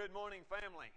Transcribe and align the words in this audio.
Good 0.00 0.16
morning, 0.16 0.48
family. 0.48 0.88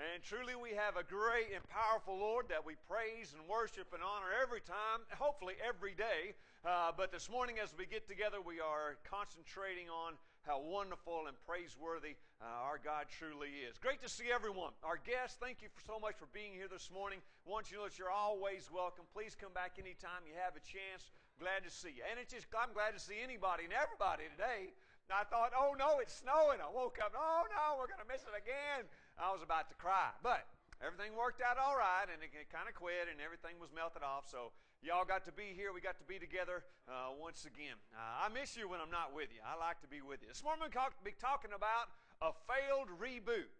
And 0.00 0.24
truly, 0.24 0.56
we 0.56 0.72
have 0.72 0.96
a 0.96 1.04
great 1.04 1.52
and 1.52 1.60
powerful 1.68 2.16
Lord 2.16 2.48
that 2.48 2.64
we 2.64 2.72
praise 2.88 3.36
and 3.36 3.44
worship 3.44 3.92
and 3.92 4.00
honor 4.00 4.32
every 4.40 4.64
time, 4.64 5.04
hopefully 5.12 5.60
every 5.60 5.92
day. 5.92 6.32
Uh, 6.64 6.88
but 6.88 7.12
this 7.12 7.28
morning, 7.28 7.60
as 7.60 7.76
we 7.76 7.84
get 7.84 8.08
together, 8.08 8.40
we 8.40 8.64
are 8.64 8.96
concentrating 9.04 9.92
on 9.92 10.16
how 10.40 10.56
wonderful 10.56 11.28
and 11.28 11.36
praiseworthy 11.44 12.16
uh, 12.40 12.48
our 12.64 12.80
God 12.80 13.12
truly 13.12 13.60
is. 13.68 13.76
Great 13.76 14.00
to 14.00 14.08
see 14.08 14.32
everyone. 14.32 14.72
Our 14.80 14.96
guests, 14.96 15.36
thank 15.36 15.60
you 15.60 15.68
for 15.68 15.84
so 15.84 16.00
much 16.00 16.16
for 16.16 16.32
being 16.32 16.56
here 16.56 16.72
this 16.72 16.88
morning. 16.88 17.20
Want 17.44 17.68
you 17.68 17.76
to 17.76 17.84
know 17.84 17.88
that 17.92 18.00
you're 18.00 18.08
always 18.08 18.72
welcome. 18.72 19.04
Please 19.12 19.36
come 19.36 19.52
back 19.52 19.76
anytime 19.76 20.24
you 20.24 20.32
have 20.40 20.56
a 20.56 20.64
chance. 20.64 21.12
Glad 21.36 21.60
to 21.60 21.68
see 21.68 22.00
you. 22.00 22.08
And 22.08 22.16
it's 22.16 22.32
just, 22.32 22.48
I'm 22.56 22.72
glad 22.72 22.96
to 22.96 23.02
see 23.04 23.20
anybody 23.20 23.68
and 23.68 23.76
everybody 23.76 24.32
today. 24.32 24.72
I 25.12 25.24
thought, 25.28 25.52
oh 25.52 25.76
no, 25.76 26.00
it's 26.00 26.16
snowing. 26.24 26.64
I 26.64 26.70
woke 26.72 26.96
up, 27.02 27.12
oh 27.12 27.44
no, 27.52 27.76
we're 27.76 27.90
going 27.90 28.00
to 28.00 28.08
miss 28.08 28.24
it 28.24 28.32
again. 28.32 28.88
I 29.20 29.28
was 29.32 29.44
about 29.44 29.68
to 29.68 29.76
cry. 29.76 30.16
But 30.24 30.48
everything 30.80 31.12
worked 31.12 31.44
out 31.44 31.60
all 31.60 31.76
right, 31.76 32.08
and 32.08 32.24
it, 32.24 32.32
it 32.32 32.48
kind 32.48 32.68
of 32.68 32.74
quit, 32.74 33.12
and 33.12 33.20
everything 33.20 33.60
was 33.60 33.68
melted 33.68 34.00
off. 34.00 34.24
So 34.24 34.56
y'all 34.80 35.04
got 35.04 35.28
to 35.28 35.34
be 35.34 35.52
here. 35.52 35.76
We 35.76 35.84
got 35.84 36.00
to 36.00 36.08
be 36.08 36.16
together 36.16 36.64
uh, 36.88 37.12
once 37.20 37.44
again. 37.44 37.76
Uh, 37.92 38.24
I 38.24 38.32
miss 38.32 38.56
you 38.56 38.64
when 38.64 38.80
I'm 38.80 38.92
not 38.92 39.12
with 39.12 39.28
you. 39.28 39.44
I 39.44 39.60
like 39.60 39.84
to 39.84 39.90
be 39.90 40.00
with 40.00 40.24
you. 40.24 40.28
This 40.32 40.40
morning 40.40 40.64
we're 40.64 40.72
going 40.72 40.92
to 40.92 41.04
be 41.04 41.16
talking 41.16 41.52
about 41.52 41.92
a 42.24 42.32
failed 42.48 42.88
reboot. 42.96 43.52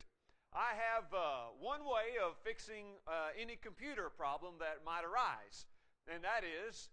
I 0.54 0.72
have 0.78 1.10
uh, 1.10 1.50
one 1.58 1.82
way 1.82 2.16
of 2.22 2.38
fixing 2.40 2.96
uh, 3.04 3.34
any 3.34 3.58
computer 3.58 4.08
problem 4.08 4.54
that 4.62 4.86
might 4.86 5.02
arise, 5.02 5.66
and 6.06 6.22
that 6.22 6.46
is 6.46 6.88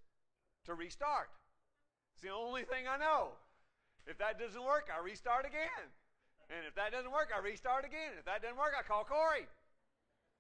to 0.66 0.74
restart. 0.74 1.30
It's 2.14 2.24
the 2.26 2.34
only 2.34 2.64
thing 2.64 2.90
I 2.90 2.98
know. 2.98 3.38
If 4.08 4.18
that 4.18 4.40
doesn't 4.40 4.64
work, 4.64 4.90
I 4.90 5.04
restart 5.04 5.46
again. 5.46 5.88
And 6.52 6.68
if 6.68 6.76
that 6.76 6.92
doesn't 6.92 7.12
work, 7.12 7.32
I 7.32 7.40
restart 7.40 7.86
again. 7.86 8.18
If 8.20 8.26
that 8.26 8.42
doesn't 8.42 8.60
work, 8.60 8.76
I 8.76 8.84
call 8.84 9.08
Corey. 9.08 9.48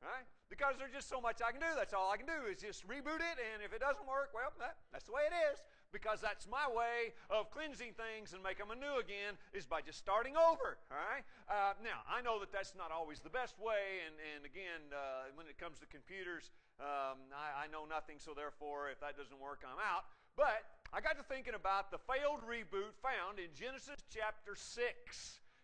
Right? 0.02 0.26
Because 0.50 0.76
there's 0.82 0.92
just 0.92 1.08
so 1.08 1.22
much 1.22 1.40
I 1.40 1.54
can 1.54 1.62
do. 1.62 1.72
That's 1.78 1.94
all 1.94 2.10
I 2.12 2.18
can 2.18 2.26
do 2.26 2.50
is 2.50 2.60
just 2.60 2.84
reboot 2.90 3.22
it. 3.22 3.38
And 3.40 3.62
if 3.64 3.72
it 3.72 3.80
doesn't 3.80 4.04
work, 4.04 4.34
well, 4.34 4.52
that, 4.60 4.76
that's 4.92 5.06
the 5.06 5.14
way 5.14 5.30
it 5.30 5.36
is. 5.54 5.62
Because 5.94 6.20
that's 6.20 6.48
my 6.48 6.68
way 6.68 7.16
of 7.30 7.52
cleansing 7.52 7.94
things 8.00 8.34
and 8.34 8.42
making 8.42 8.68
them 8.68 8.76
anew 8.76 9.00
again 9.00 9.38
is 9.54 9.68
by 9.70 9.80
just 9.80 10.00
starting 10.00 10.36
over. 10.36 10.82
All 10.90 11.00
right? 11.00 11.24
Uh, 11.48 11.78
now, 11.86 12.04
I 12.10 12.20
know 12.20 12.42
that 12.42 12.52
that's 12.52 12.74
not 12.76 12.90
always 12.92 13.22
the 13.22 13.32
best 13.32 13.60
way. 13.62 14.04
And, 14.04 14.16
and 14.36 14.42
again, 14.44 14.90
uh, 14.92 15.32
when 15.38 15.46
it 15.48 15.56
comes 15.56 15.80
to 15.80 15.88
computers, 15.88 16.50
um, 16.82 17.22
I, 17.32 17.64
I 17.64 17.66
know 17.72 17.86
nothing. 17.86 18.18
So 18.18 18.34
therefore, 18.34 18.90
if 18.90 19.00
that 19.06 19.16
doesn't 19.16 19.38
work, 19.38 19.64
I'm 19.64 19.80
out. 19.80 20.10
But 20.36 20.66
I 20.92 21.00
got 21.00 21.16
to 21.16 21.24
thinking 21.24 21.56
about 21.56 21.88
the 21.88 22.04
failed 22.04 22.44
reboot 22.44 22.92
found 23.00 23.40
in 23.40 23.48
Genesis 23.56 24.04
chapter 24.12 24.60
6. 24.60 24.84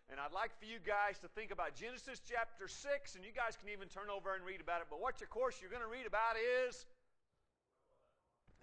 And 0.08 0.16
I'd 0.16 0.32
like 0.32 0.56
for 0.56 0.64
you 0.64 0.80
guys 0.80 1.20
to 1.20 1.28
think 1.28 1.52
about 1.52 1.76
Genesis 1.76 2.16
chapter 2.24 2.64
6, 2.64 3.12
and 3.12 3.20
you 3.20 3.28
guys 3.36 3.52
can 3.60 3.68
even 3.68 3.92
turn 3.92 4.08
over 4.08 4.32
and 4.32 4.40
read 4.40 4.64
about 4.64 4.80
it. 4.80 4.88
But 4.88 5.04
what, 5.04 5.20
of 5.20 5.28
course, 5.28 5.60
you're 5.60 5.68
going 5.68 5.84
to 5.84 5.92
read 5.92 6.08
about 6.08 6.40
is. 6.40 6.88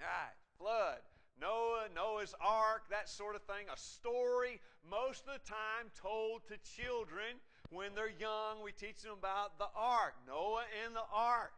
All 0.01 0.09
right, 0.09 0.33
flood. 0.57 1.05
Noah, 1.37 1.85
Noah's 1.93 2.33
ark, 2.41 2.89
that 2.89 3.13
sort 3.13 3.37
of 3.37 3.45
thing. 3.45 3.69
A 3.69 3.77
story, 3.77 4.57
most 4.89 5.29
of 5.29 5.37
the 5.37 5.45
time 5.45 5.93
told 5.93 6.49
to 6.49 6.57
children 6.65 7.37
when 7.69 7.93
they're 7.93 8.17
young. 8.17 8.65
We 8.65 8.73
teach 8.73 9.05
them 9.05 9.13
about 9.13 9.61
the 9.61 9.69
ark, 9.77 10.17
Noah 10.25 10.65
and 10.81 10.97
the 10.97 11.05
ark. 11.13 11.53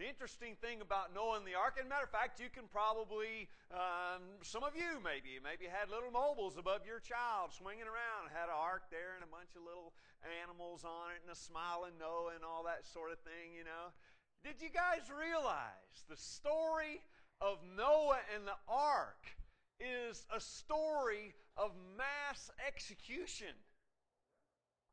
The 0.00 0.08
interesting 0.08 0.56
thing 0.56 0.80
about 0.80 1.12
knowing 1.12 1.44
the 1.44 1.52
ark, 1.52 1.76
and 1.76 1.84
matter 1.84 2.08
of 2.08 2.14
fact, 2.14 2.40
you 2.40 2.48
can 2.48 2.64
probably, 2.64 3.52
um, 3.68 4.40
some 4.40 4.64
of 4.64 4.72
you 4.72 4.96
maybe, 5.04 5.36
maybe 5.36 5.68
had 5.68 5.92
little 5.92 6.08
mobiles 6.08 6.56
above 6.56 6.88
your 6.88 6.96
child 6.96 7.52
swinging 7.52 7.84
around, 7.84 8.32
had 8.32 8.48
an 8.48 8.56
ark 8.56 8.88
there 8.88 9.12
and 9.12 9.20
a 9.20 9.28
bunch 9.28 9.52
of 9.52 9.60
little 9.60 9.92
animals 10.40 10.80
on 10.88 11.12
it 11.12 11.20
and 11.20 11.28
a 11.28 11.36
smiling 11.36 11.92
Noah 12.00 12.32
and 12.32 12.40
all 12.40 12.64
that 12.64 12.88
sort 12.88 13.12
of 13.12 13.20
thing, 13.20 13.52
you 13.52 13.68
know. 13.68 13.92
Did 14.40 14.64
you 14.64 14.72
guys 14.72 15.12
realize 15.12 16.08
the 16.08 16.16
story 16.16 17.04
of 17.44 17.60
Noah 17.76 18.24
and 18.32 18.48
the 18.48 18.56
ark 18.64 19.28
is 19.76 20.24
a 20.32 20.40
story 20.40 21.36
of 21.60 21.76
mass 22.00 22.48
execution? 22.64 23.52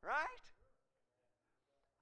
Right? 0.03 0.43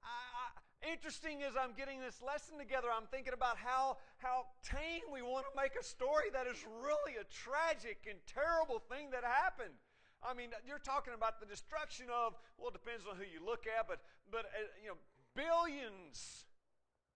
I, 0.02 0.50
interesting 0.86 1.42
as 1.44 1.54
I'm 1.58 1.74
getting 1.74 2.00
this 2.00 2.22
lesson 2.22 2.58
together, 2.58 2.88
I'm 2.94 3.08
thinking 3.10 3.34
about 3.34 3.58
how, 3.58 3.98
how 4.18 4.46
tame 4.64 5.08
we 5.12 5.22
want 5.22 5.46
to 5.50 5.54
make 5.56 5.74
a 5.80 5.84
story 5.84 6.30
that 6.34 6.48
is 6.48 6.64
really 6.84 7.18
a 7.18 7.26
tragic 7.30 8.06
and 8.10 8.18
terrible 8.28 8.80
thing 8.80 9.10
that 9.12 9.24
happened. 9.24 9.74
I 10.22 10.34
mean, 10.34 10.50
you're 10.66 10.82
talking 10.82 11.14
about 11.14 11.40
the 11.40 11.46
destruction 11.46 12.08
of, 12.10 12.34
well, 12.58 12.70
it 12.70 12.78
depends 12.78 13.06
on 13.06 13.18
who 13.18 13.26
you 13.26 13.44
look 13.46 13.66
at, 13.66 13.88
but, 13.88 14.02
but 14.32 14.50
uh, 14.54 14.70
you 14.82 14.90
know, 14.90 15.00
billions 15.38 16.46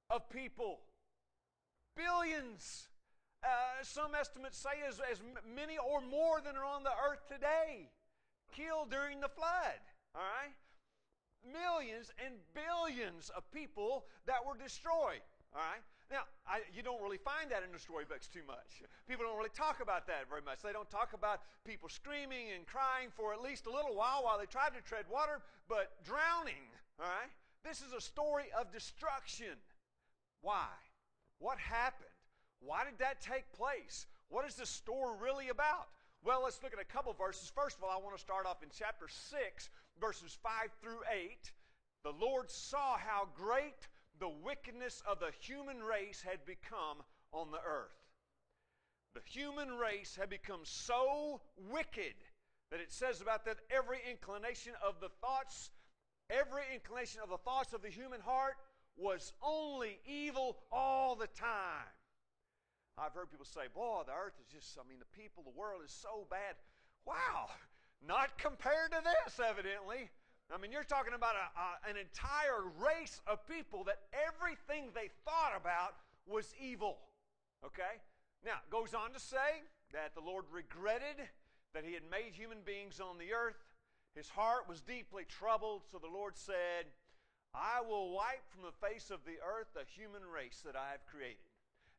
of 0.10 0.30
people. 0.30 0.80
Billions. 1.96 2.88
Uh, 3.44 3.82
some 3.82 4.14
estimates 4.14 4.58
say 4.58 4.86
as, 4.88 5.02
as 5.12 5.20
many 5.56 5.78
or 5.78 6.00
more 6.02 6.42
than 6.46 6.56
are 6.56 6.66
on 6.66 6.84
the 6.84 6.94
earth 7.10 7.26
today 7.28 7.90
killed 8.56 8.92
during 8.92 9.20
the 9.20 9.30
flood. 9.30 9.82
All 10.14 10.22
right? 10.22 10.54
Millions 11.46 12.12
and 12.24 12.36
billions 12.54 13.30
of 13.36 13.50
people 13.52 14.06
that 14.26 14.44
were 14.46 14.58
destroyed. 14.58 15.24
All 15.54 15.62
right? 15.62 15.84
Now, 16.12 16.28
I, 16.44 16.60
you 16.76 16.84
don't 16.84 17.02
really 17.02 17.20
find 17.20 17.48
that 17.52 17.64
in 17.64 17.72
the 17.72 17.80
storybooks 17.80 18.28
too 18.28 18.44
much. 18.46 18.84
People 19.08 19.24
don't 19.24 19.38
really 19.38 19.56
talk 19.56 19.80
about 19.80 20.08
that 20.08 20.28
very 20.28 20.44
much. 20.44 20.60
They 20.60 20.76
don't 20.76 20.90
talk 20.92 21.16
about 21.16 21.40
people 21.64 21.88
screaming 21.88 22.52
and 22.52 22.68
crying 22.68 23.08
for 23.16 23.32
at 23.32 23.42
least 23.42 23.66
a 23.66 23.72
little 23.72 23.96
while 23.96 24.28
while 24.28 24.38
they 24.38 24.46
tried 24.46 24.76
to 24.76 24.84
tread 24.84 25.08
water, 25.08 25.40
but 25.70 26.04
drowning. 26.04 26.68
All 27.00 27.08
right? 27.08 27.32
This 27.64 27.80
is 27.80 27.94
a 27.96 28.02
story 28.02 28.52
of 28.60 28.72
destruction. 28.72 29.56
Why? 30.42 30.68
What 31.40 31.58
happened? 31.58 32.12
Why 32.60 32.84
did 32.84 33.00
that 33.00 33.22
take 33.22 33.48
place? 33.54 34.06
What 34.30 34.46
is 34.46 34.56
the 34.56 34.66
story 34.66 35.16
really 35.20 35.50
about? 35.50 35.88
Well, 36.24 36.42
let's 36.44 36.62
look 36.62 36.74
at 36.74 36.80
a 36.80 36.86
couple 36.86 37.14
verses. 37.14 37.52
First 37.54 37.78
of 37.78 37.84
all, 37.84 37.90
I 37.90 37.98
want 37.98 38.16
to 38.16 38.22
start 38.22 38.46
off 38.46 38.62
in 38.62 38.70
chapter 38.70 39.08
6, 39.08 39.70
verses 40.02 40.38
5 40.44 40.52
through 40.82 41.00
8. 41.10 41.52
The 42.04 42.12
Lord 42.20 42.50
saw 42.50 42.98
how 42.98 43.30
great 43.36 43.88
the 44.20 44.30
wickedness 44.44 45.02
of 45.08 45.20
the 45.20 45.32
human 45.40 45.82
race 45.82 46.22
had 46.28 46.44
become 46.46 47.04
on 47.32 47.52
the 47.52 47.62
earth. 47.66 47.96
The 49.14 49.22
human 49.26 49.78
race 49.78 50.18
had 50.20 50.30
become 50.30 50.62
so 50.64 51.42
wicked 51.72 52.16
that 52.72 52.80
it 52.80 52.92
says 52.92 53.22
about 53.22 53.46
that 53.46 53.58
every 53.70 54.00
inclination 54.10 54.74
of 54.86 54.96
the 55.02 55.10
thoughts, 55.22 55.70
every 56.30 56.64
inclination 56.74 57.22
of 57.22 57.30
the 57.30 57.38
thoughts 57.38 57.74
of 57.74 57.82
the 57.82 57.90
human 57.90 58.22
heart 58.22 58.56
was 58.98 59.34
only 59.44 60.00
evil 60.06 60.58
all 60.72 61.16
the 61.16 61.28
time. 61.28 61.92
I've 62.98 63.14
heard 63.14 63.32
people 63.32 63.46
say, 63.46 63.68
boy, 63.74 64.04
the 64.06 64.14
earth 64.14 64.36
is 64.40 64.48
just, 64.52 64.78
I 64.78 64.88
mean, 64.88 65.00
the 65.00 65.18
people, 65.18 65.44
the 65.44 65.58
world 65.58 65.82
is 65.84 65.92
so 65.92 66.28
bad. 66.30 66.56
Wow, 67.06 67.50
not 68.06 68.38
compared 68.38 68.92
to 68.92 69.02
this, 69.04 69.40
evidently. 69.40 70.10
I 70.54 70.60
mean, 70.60 70.72
you're 70.72 70.84
talking 70.84 71.14
about 71.14 71.36
a, 71.36 71.48
a, 71.56 71.90
an 71.90 71.96
entire 71.96 72.68
race 72.82 73.22
of 73.26 73.48
people 73.48 73.86
that 73.86 74.04
everything 74.12 74.92
they 74.94 75.10
thought 75.24 75.56
about 75.56 75.96
was 76.28 76.54
evil. 76.60 76.98
Okay? 77.66 78.04
Now, 78.44 78.60
it 78.60 78.70
goes 78.72 78.94
on 78.94 79.14
to 79.14 79.20
say 79.20 79.64
that 79.94 80.14
the 80.14 80.22
Lord 80.22 80.46
regretted 80.52 81.24
that 81.74 81.86
He 81.86 81.94
had 81.94 82.04
made 82.12 82.34
human 82.34 82.60
beings 82.66 83.00
on 83.00 83.18
the 83.18 83.32
earth. 83.32 83.64
His 84.14 84.28
heart 84.28 84.68
was 84.68 84.82
deeply 84.82 85.24
troubled, 85.24 85.84
so 85.90 85.98
the 85.98 86.12
Lord 86.12 86.36
said, 86.36 86.92
I 87.56 87.80
will 87.80 88.12
wipe 88.12 88.44
from 88.52 88.64
the 88.68 88.76
face 88.76 89.10
of 89.10 89.24
the 89.24 89.40
earth 89.40 89.72
the 89.72 89.88
human 89.88 90.28
race 90.28 90.60
that 90.66 90.76
I 90.76 90.92
have 90.92 91.08
created 91.08 91.48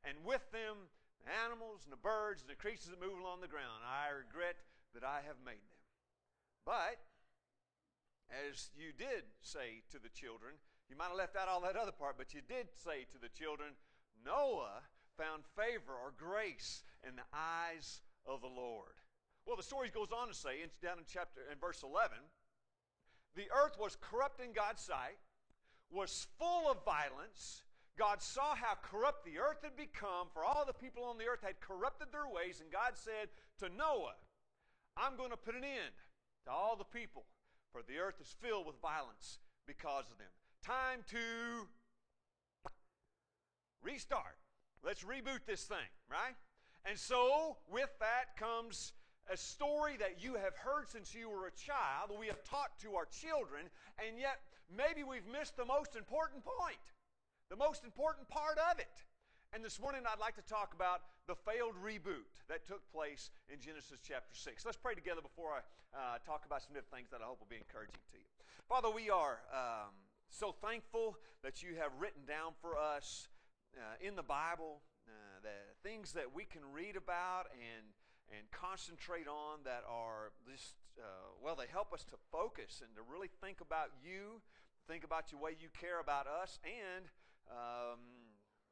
and 0.04 0.18
with 0.24 0.42
them 0.50 0.90
the 1.22 1.30
animals 1.46 1.86
and 1.86 1.92
the 1.94 2.02
birds 2.02 2.42
and 2.42 2.50
the 2.50 2.58
creatures 2.58 2.90
that 2.90 2.98
move 2.98 3.18
along 3.18 3.40
the 3.40 3.50
ground. 3.50 3.86
I 3.86 4.10
regret 4.10 4.58
that 4.94 5.06
I 5.06 5.22
have 5.26 5.38
made 5.46 5.62
them. 5.70 5.71
But, 6.64 6.98
as 8.30 8.70
you 8.76 8.92
did 8.96 9.24
say 9.42 9.82
to 9.90 9.98
the 9.98 10.08
children, 10.08 10.54
you 10.88 10.96
might 10.96 11.08
have 11.08 11.16
left 11.16 11.36
out 11.36 11.48
all 11.48 11.60
that 11.62 11.76
other 11.76 11.92
part, 11.92 12.16
but 12.18 12.34
you 12.34 12.40
did 12.46 12.68
say 12.74 13.04
to 13.12 13.18
the 13.18 13.28
children, 13.28 13.74
Noah 14.24 14.82
found 15.16 15.42
favor 15.56 15.92
or 15.92 16.12
grace 16.16 16.82
in 17.06 17.16
the 17.16 17.26
eyes 17.32 18.00
of 18.26 18.40
the 18.40 18.48
Lord. 18.48 18.94
Well, 19.46 19.56
the 19.56 19.62
story 19.62 19.90
goes 19.90 20.12
on 20.14 20.28
to 20.28 20.34
say, 20.34 20.62
down 20.82 20.98
in 20.98 21.04
chapter 21.06 21.40
in 21.50 21.58
verse 21.58 21.82
11, 21.82 22.16
the 23.34 23.50
earth 23.50 23.76
was 23.78 23.96
corrupt 24.00 24.40
in 24.40 24.52
God's 24.52 24.82
sight, 24.82 25.18
was 25.90 26.26
full 26.38 26.70
of 26.70 26.84
violence, 26.84 27.64
God 27.98 28.22
saw 28.22 28.54
how 28.54 28.78
corrupt 28.82 29.24
the 29.24 29.38
earth 29.38 29.62
had 29.62 29.76
become, 29.76 30.28
for 30.32 30.44
all 30.44 30.64
the 30.64 30.72
people 30.72 31.04
on 31.04 31.18
the 31.18 31.26
earth 31.26 31.42
had 31.42 31.60
corrupted 31.60 32.08
their 32.12 32.28
ways, 32.28 32.60
and 32.60 32.70
God 32.70 32.92
said 32.94 33.28
to 33.58 33.68
Noah, 33.74 34.16
I'm 34.96 35.16
going 35.16 35.30
to 35.30 35.36
put 35.36 35.54
an 35.54 35.64
end 35.64 35.96
to 36.44 36.50
all 36.50 36.76
the 36.76 36.84
people, 36.84 37.24
for 37.72 37.82
the 37.82 37.98
earth 37.98 38.20
is 38.20 38.34
filled 38.40 38.66
with 38.66 38.80
violence 38.80 39.38
because 39.66 40.04
of 40.10 40.18
them. 40.18 40.28
Time 40.64 41.04
to 41.10 41.66
restart. 43.82 44.36
Let's 44.84 45.02
reboot 45.02 45.46
this 45.46 45.64
thing, 45.64 45.90
right? 46.10 46.34
And 46.84 46.98
so, 46.98 47.56
with 47.70 47.90
that 48.00 48.36
comes 48.36 48.92
a 49.30 49.36
story 49.36 49.96
that 49.98 50.22
you 50.22 50.34
have 50.34 50.56
heard 50.56 50.90
since 50.90 51.14
you 51.14 51.28
were 51.28 51.46
a 51.46 51.52
child, 51.52 52.10
we 52.18 52.26
have 52.26 52.42
taught 52.42 52.78
to 52.82 52.96
our 52.96 53.06
children, 53.06 53.70
and 53.98 54.18
yet 54.18 54.40
maybe 54.74 55.04
we've 55.06 55.26
missed 55.30 55.56
the 55.56 55.64
most 55.64 55.94
important 55.94 56.42
point, 56.44 56.82
the 57.50 57.56
most 57.56 57.84
important 57.84 58.28
part 58.28 58.58
of 58.70 58.80
it. 58.80 59.04
And 59.52 59.64
this 59.64 59.80
morning 59.80 60.02
I'd 60.08 60.18
like 60.18 60.34
to 60.36 60.42
talk 60.42 60.74
about 60.74 61.02
the 61.26 61.34
failed 61.34 61.74
reboot 61.78 62.26
that 62.48 62.66
took 62.66 62.82
place 62.90 63.30
in 63.52 63.60
Genesis 63.60 64.00
chapter 64.02 64.34
6. 64.34 64.66
Let's 64.66 64.76
pray 64.76 64.94
together 64.94 65.22
before 65.22 65.54
I 65.54 65.60
uh, 65.94 66.18
talk 66.26 66.44
about 66.46 66.62
some 66.62 66.74
different 66.74 66.94
things 66.94 67.10
that 67.10 67.22
I 67.22 67.26
hope 67.26 67.38
will 67.38 67.52
be 67.52 67.62
encouraging 67.62 68.02
to 68.12 68.18
you. 68.18 68.26
Father, 68.68 68.90
we 68.90 69.10
are 69.10 69.38
um, 69.54 69.94
so 70.30 70.50
thankful 70.50 71.16
that 71.42 71.62
you 71.62 71.76
have 71.78 71.92
written 71.98 72.22
down 72.26 72.52
for 72.60 72.76
us 72.76 73.28
uh, 73.76 73.98
in 74.00 74.16
the 74.16 74.22
Bible 74.22 74.82
uh, 75.08 75.42
the 75.42 75.74
things 75.82 76.12
that 76.12 76.30
we 76.32 76.44
can 76.44 76.62
read 76.72 76.96
about 76.96 77.50
and, 77.58 77.86
and 78.30 78.46
concentrate 78.50 79.26
on 79.26 79.58
that 79.64 79.82
are 79.88 80.30
just, 80.46 80.78
uh, 80.98 81.34
well, 81.42 81.56
they 81.56 81.66
help 81.70 81.92
us 81.92 82.04
to 82.04 82.16
focus 82.30 82.82
and 82.86 82.94
to 82.94 83.02
really 83.02 83.30
think 83.42 83.60
about 83.60 83.90
you, 83.98 84.40
think 84.86 85.02
about 85.02 85.30
the 85.30 85.36
way 85.36 85.54
you 85.58 85.68
care 85.74 85.98
about 85.98 86.26
us, 86.26 86.58
and 86.62 87.06
um, 87.50 87.98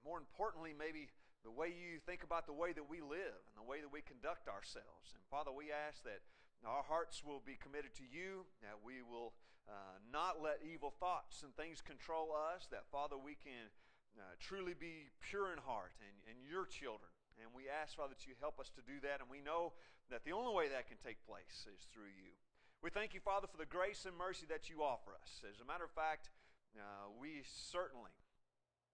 more 0.05 0.19
importantly, 0.19 0.73
maybe 0.77 1.09
the 1.45 1.51
way 1.51 1.73
you 1.73 1.99
think 2.05 2.23
about 2.23 2.45
the 2.45 2.57
way 2.57 2.73
that 2.73 2.89
we 2.89 3.01
live 3.01 3.41
and 3.49 3.57
the 3.57 3.65
way 3.65 3.81
that 3.81 3.93
we 3.93 4.05
conduct 4.05 4.49
ourselves. 4.49 5.17
And 5.17 5.23
Father, 5.33 5.49
we 5.49 5.73
ask 5.73 6.05
that 6.05 6.21
our 6.65 6.85
hearts 6.85 7.25
will 7.25 7.41
be 7.41 7.57
committed 7.57 7.97
to 7.97 8.05
you, 8.05 8.45
that 8.61 8.77
we 8.85 9.01
will 9.01 9.33
uh, 9.65 9.97
not 10.13 10.45
let 10.45 10.61
evil 10.61 10.93
thoughts 10.93 11.41
and 11.41 11.57
things 11.57 11.81
control 11.81 12.37
us, 12.37 12.69
that 12.69 12.85
Father, 12.93 13.17
we 13.17 13.37
can 13.41 13.73
uh, 14.19 14.37
truly 14.37 14.77
be 14.77 15.09
pure 15.25 15.53
in 15.53 15.61
heart 15.65 15.97
and, 16.05 16.17
and 16.29 16.37
your 16.45 16.69
children. 16.69 17.09
And 17.41 17.49
we 17.57 17.73
ask, 17.73 17.97
Father, 17.97 18.13
that 18.13 18.29
you 18.29 18.37
help 18.37 18.61
us 18.61 18.69
to 18.77 18.85
do 18.85 19.01
that. 19.01 19.25
And 19.25 19.33
we 19.33 19.41
know 19.41 19.73
that 20.13 20.29
the 20.29 20.37
only 20.37 20.53
way 20.53 20.69
that 20.69 20.93
can 20.93 21.01
take 21.01 21.25
place 21.25 21.65
is 21.65 21.89
through 21.89 22.13
you. 22.13 22.37
We 22.85 22.93
thank 22.93 23.17
you, 23.17 23.21
Father, 23.21 23.49
for 23.49 23.57
the 23.57 23.69
grace 23.69 24.05
and 24.05 24.13
mercy 24.17 24.45
that 24.53 24.69
you 24.69 24.85
offer 24.85 25.17
us. 25.17 25.41
As 25.49 25.61
a 25.61 25.69
matter 25.69 25.85
of 25.85 25.93
fact, 25.93 26.29
uh, 26.77 27.09
we 27.17 27.41
certainly 27.45 28.13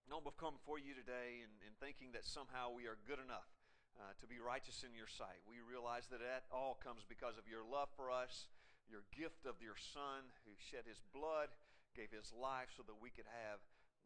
don't 0.07 0.23
come 0.39 0.55
before 0.55 0.79
you 0.79 0.95
today 0.95 1.43
in, 1.43 1.51
in 1.67 1.75
thinking 1.83 2.15
that 2.15 2.23
somehow 2.23 2.71
we 2.71 2.87
are 2.87 2.95
good 3.11 3.19
enough 3.19 3.51
uh, 3.99 4.15
to 4.23 4.27
be 4.31 4.39
righteous 4.39 4.87
in 4.87 4.95
your 4.95 5.11
sight. 5.11 5.43
We 5.49 5.59
realize 5.65 6.07
that 6.15 6.23
that 6.23 6.47
all 6.55 6.79
comes 6.79 7.03
because 7.03 7.41
of 7.41 7.51
your 7.51 7.67
love 7.67 7.91
for 7.99 8.13
us, 8.13 8.47
your 8.87 9.03
gift 9.11 9.49
of 9.49 9.59
your 9.59 9.75
Son 9.75 10.31
who 10.47 10.55
shed 10.55 10.87
his 10.87 11.03
blood, 11.11 11.51
gave 11.99 12.15
his 12.15 12.31
life 12.31 12.71
so 12.77 12.85
that 12.87 13.01
we 13.01 13.11
could 13.11 13.27
have 13.27 13.59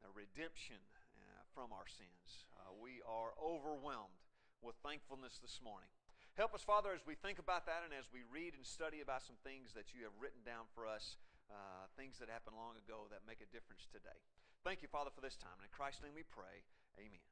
a 0.06 0.11
redemption 0.14 0.81
uh, 1.19 1.43
from 1.52 1.75
our 1.75 1.85
sins. 1.91 2.49
Uh, 2.56 2.73
we 2.81 3.05
are 3.05 3.37
overwhelmed 3.37 4.17
with 4.64 4.79
thankfulness 4.81 5.37
this 5.43 5.61
morning. 5.61 5.91
Help 6.38 6.55
us, 6.56 6.64
Father, 6.64 6.94
as 6.94 7.05
we 7.05 7.19
think 7.19 7.43
about 7.43 7.67
that 7.69 7.85
and 7.85 7.93
as 7.93 8.08
we 8.08 8.25
read 8.31 8.56
and 8.56 8.64
study 8.64 9.03
about 9.03 9.20
some 9.20 9.37
things 9.44 9.76
that 9.76 9.93
you 9.93 10.06
have 10.06 10.14
written 10.17 10.41
down 10.46 10.64
for 10.73 10.87
us, 10.87 11.19
uh, 11.50 11.91
things 11.99 12.17
that 12.23 12.31
happened 12.31 12.55
long 12.56 12.79
ago 12.79 13.11
that 13.11 13.26
make 13.26 13.43
a 13.43 13.50
difference 13.50 13.85
today. 13.91 14.17
Thank 14.64 14.82
you, 14.82 14.88
Father, 14.88 15.10
for 15.14 15.24
this 15.24 15.36
time. 15.36 15.56
And 15.56 15.64
in 15.64 15.72
Christ's 15.72 16.04
name 16.04 16.12
we 16.12 16.24
pray. 16.28 16.64
Amen. 17.00 17.24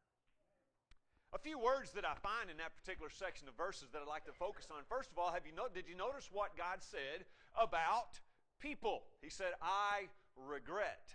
A 1.37 1.39
few 1.39 1.61
words 1.61 1.93
that 1.93 2.09
I 2.09 2.17
find 2.25 2.49
in 2.49 2.57
that 2.57 2.73
particular 2.73 3.13
section 3.13 3.53
of 3.53 3.55
verses 3.55 3.93
that 3.93 4.01
I'd 4.01 4.09
like 4.09 4.25
to 4.25 4.33
focus 4.33 4.73
on. 4.73 4.81
First 4.89 5.13
of 5.13 5.21
all, 5.21 5.29
have 5.29 5.45
you 5.45 5.53
no, 5.53 5.69
did 5.69 5.85
you 5.85 5.93
notice 5.93 6.33
what 6.33 6.57
God 6.57 6.81
said 6.81 7.29
about 7.53 8.17
people? 8.65 9.05
He 9.21 9.29
said, 9.29 9.53
I 9.61 10.09
regret 10.41 11.13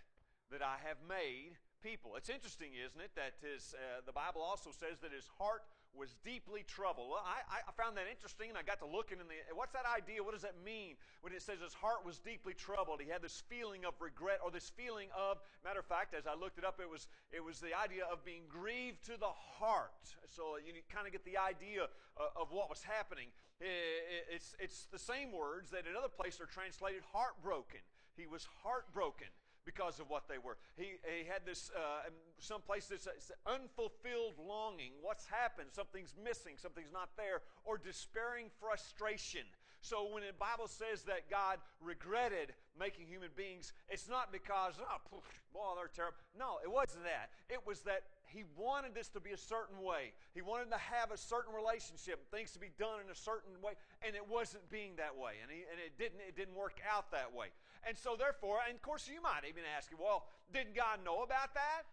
that 0.53 0.61
I 0.61 0.77
have 0.85 1.01
made 1.09 1.57
people. 1.81 2.13
It's 2.13 2.29
interesting, 2.29 2.77
isn't 2.77 3.01
it, 3.01 3.17
that 3.17 3.41
his, 3.41 3.73
uh, 3.73 4.05
the 4.05 4.13
Bible 4.13 4.45
also 4.45 4.69
says 4.69 5.01
that 5.01 5.09
his 5.09 5.25
heart 5.41 5.65
was 5.95 6.15
deeply 6.25 6.65
troubled. 6.65 7.13
Well, 7.13 7.21
I, 7.21 7.61
I 7.63 7.71
found 7.77 7.95
that 7.97 8.09
interesting, 8.09 8.49
and 8.49 8.57
I 8.57 8.65
got 8.65 8.81
to 8.81 8.89
looking 8.89 9.21
in 9.21 9.27
the. 9.29 9.37
What's 9.53 9.73
that 9.73 9.85
idea? 9.85 10.25
What 10.25 10.33
does 10.33 10.41
that 10.41 10.57
mean 10.65 10.97
when 11.21 11.33
it 11.33 11.41
says 11.41 11.61
his 11.61 11.73
heart 11.73 12.01
was 12.05 12.17
deeply 12.17 12.53
troubled? 12.53 13.01
He 13.01 13.09
had 13.09 13.21
this 13.21 13.45
feeling 13.45 13.85
of 13.85 13.93
regret, 14.01 14.41
or 14.43 14.49
this 14.49 14.73
feeling 14.73 15.09
of. 15.13 15.37
Matter 15.63 15.79
of 15.79 15.85
fact, 15.85 16.13
as 16.17 16.25
I 16.25 16.33
looked 16.33 16.57
it 16.57 16.65
up, 16.65 16.81
it 16.81 16.89
was 16.89 17.07
it 17.31 17.43
was 17.43 17.61
the 17.61 17.77
idea 17.77 18.09
of 18.09 18.25
being 18.25 18.49
grieved 18.49 19.05
to 19.05 19.15
the 19.17 19.31
heart. 19.31 19.93
So 20.27 20.57
you 20.57 20.73
kind 20.89 21.05
of 21.05 21.13
get 21.13 21.23
the 21.25 21.37
idea 21.37 21.85
of, 22.17 22.29
of 22.35 22.47
what 22.49 22.69
was 22.69 22.81
happening. 22.81 23.29
It's 23.61 24.57
it's 24.59 24.89
the 24.91 24.99
same 24.99 25.31
words 25.31 25.69
that 25.71 25.85
in 25.85 25.95
other 25.95 26.09
places 26.09 26.41
are 26.41 26.49
translated 26.49 27.05
heartbroken. 27.13 27.85
He 28.17 28.25
was 28.25 28.45
heartbroken 28.61 29.29
because 29.65 29.99
of 29.99 30.09
what 30.09 30.27
they 30.27 30.37
were. 30.37 30.57
He, 30.75 30.99
he 31.03 31.27
had 31.27 31.45
this, 31.45 31.71
uh, 31.75 32.09
some 32.39 32.61
place 32.61 32.87
this, 32.87 33.07
unfulfilled 33.47 34.35
longing. 34.39 34.91
What's 35.01 35.25
happened? 35.25 35.69
Something's 35.71 36.13
missing, 36.23 36.53
something's 36.57 36.91
not 36.91 37.09
there, 37.17 37.41
or 37.65 37.77
despairing 37.77 38.47
frustration. 38.59 39.43
So 39.83 40.07
when 40.07 40.23
the 40.23 40.31
Bible 40.39 40.71
says 40.71 41.03
that 41.11 41.29
God 41.29 41.59
regretted 41.83 42.55
making 42.79 43.05
human 43.05 43.35
beings, 43.35 43.73
it's 43.89 44.07
not 44.07 44.31
because, 44.31 44.79
oh, 44.79 45.19
boy, 45.51 45.75
they're 45.75 45.91
terrible. 45.91 46.15
No, 46.39 46.63
it 46.63 46.71
wasn't 46.71 47.03
that. 47.03 47.35
It 47.51 47.59
was 47.67 47.81
that 47.81 48.03
he 48.31 48.47
wanted 48.55 48.95
this 48.95 49.09
to 49.09 49.19
be 49.19 49.31
a 49.31 49.37
certain 49.37 49.83
way. 49.83 50.15
He 50.33 50.41
wanted 50.41 50.71
to 50.71 50.79
have 50.79 51.11
a 51.11 51.17
certain 51.17 51.53
relationship, 51.53 52.31
things 52.31 52.51
to 52.55 52.59
be 52.59 52.71
done 52.79 53.03
in 53.03 53.11
a 53.11 53.15
certain 53.15 53.59
way, 53.61 53.73
and 54.07 54.15
it 54.15 54.23
wasn't 54.23 54.63
being 54.71 54.95
that 55.03 55.19
way. 55.19 55.43
And, 55.43 55.51
he, 55.51 55.67
and 55.67 55.77
it, 55.83 55.99
didn't, 55.99 56.23
it 56.23 56.39
didn't 56.39 56.55
work 56.55 56.79
out 56.87 57.11
that 57.11 57.35
way. 57.35 57.51
And 57.87 57.97
so, 57.97 58.15
therefore, 58.17 58.59
and 58.67 58.75
of 58.75 58.81
course, 58.81 59.09
you 59.11 59.21
might 59.21 59.43
even 59.47 59.63
ask, 59.75 59.91
well, 59.99 60.25
didn't 60.53 60.75
God 60.75 61.03
know 61.03 61.23
about 61.23 61.53
that? 61.53 61.83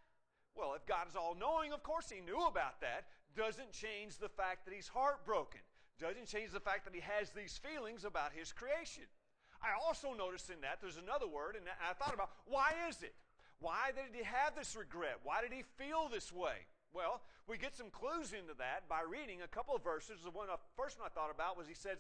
Well, 0.54 0.74
if 0.74 0.86
God 0.86 1.08
is 1.08 1.16
all 1.16 1.36
knowing, 1.38 1.72
of 1.72 1.82
course 1.82 2.10
He 2.10 2.20
knew 2.20 2.46
about 2.46 2.80
that. 2.80 3.06
Doesn't 3.36 3.72
change 3.72 4.18
the 4.18 4.28
fact 4.28 4.66
that 4.66 4.74
He's 4.74 4.88
heartbroken 4.88 5.60
doesn't 6.00 6.26
change 6.26 6.50
the 6.50 6.60
fact 6.60 6.84
that 6.86 6.94
he 6.94 7.04
has 7.04 7.30
these 7.30 7.60
feelings 7.60 8.04
about 8.04 8.32
his 8.32 8.52
creation. 8.52 9.04
I 9.60 9.76
also 9.76 10.14
noticed 10.16 10.48
in 10.48 10.62
that 10.62 10.80
there's 10.80 10.96
another 10.96 11.28
word, 11.28 11.54
and 11.54 11.68
I 11.68 11.92
thought 11.92 12.14
about 12.14 12.30
why 12.46 12.72
is 12.88 13.02
it? 13.02 13.12
Why 13.60 13.92
did 13.94 14.16
he 14.16 14.24
have 14.24 14.56
this 14.56 14.74
regret? 14.74 15.20
Why 15.22 15.42
did 15.42 15.52
he 15.52 15.62
feel 15.76 16.08
this 16.08 16.32
way? 16.32 16.64
Well, 16.94 17.20
we 17.46 17.58
get 17.58 17.76
some 17.76 17.90
clues 17.90 18.32
into 18.32 18.56
that 18.56 18.88
by 18.88 19.04
reading 19.04 19.42
a 19.44 19.48
couple 19.48 19.76
of 19.76 19.84
verses. 19.84 20.24
The 20.24 20.30
one, 20.30 20.48
the 20.48 20.56
first 20.74 20.98
one 20.98 21.06
I 21.06 21.12
thought 21.12 21.30
about 21.30 21.58
was 21.58 21.68
he 21.68 21.74
says 21.74 21.98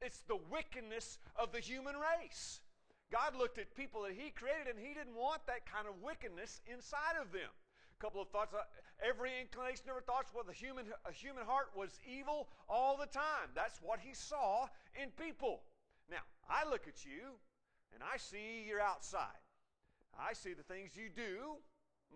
it's 0.00 0.22
the 0.26 0.40
wickedness 0.50 1.18
of 1.36 1.52
the 1.52 1.60
human 1.60 1.94
race. 2.00 2.60
God 3.12 3.36
looked 3.36 3.58
at 3.58 3.76
people 3.76 4.08
that 4.08 4.16
he 4.16 4.32
created 4.32 4.72
and 4.72 4.80
he 4.80 4.96
didn't 4.96 5.14
want 5.14 5.44
that 5.46 5.68
kind 5.68 5.84
of 5.86 6.00
wickedness 6.00 6.64
inside 6.64 7.20
of 7.20 7.30
them 7.30 7.52
A 7.52 8.00
couple 8.00 8.24
of 8.24 8.32
thoughts. 8.32 8.56
Uh, 8.56 8.64
every 9.04 9.28
inclination 9.38 9.92
of 9.92 10.00
our 10.00 10.00
thoughts 10.00 10.32
well, 10.32 10.48
the 10.48 10.56
human, 10.56 10.86
a 11.04 11.12
human 11.12 11.44
heart 11.44 11.76
was 11.76 12.00
evil 12.08 12.48
all 12.72 12.96
the 12.96 13.06
time. 13.12 13.52
That's 13.54 13.78
what 13.84 14.00
he 14.00 14.14
saw 14.14 14.64
in 14.96 15.12
people. 15.20 15.60
Now, 16.10 16.24
I 16.48 16.64
look 16.64 16.88
at 16.88 17.04
you 17.04 17.36
and 17.92 18.00
I 18.00 18.16
see 18.16 18.64
you're 18.66 18.80
outside. 18.80 19.44
I 20.16 20.32
see 20.32 20.54
the 20.56 20.64
things 20.64 20.96
you 20.96 21.12
do 21.12 21.60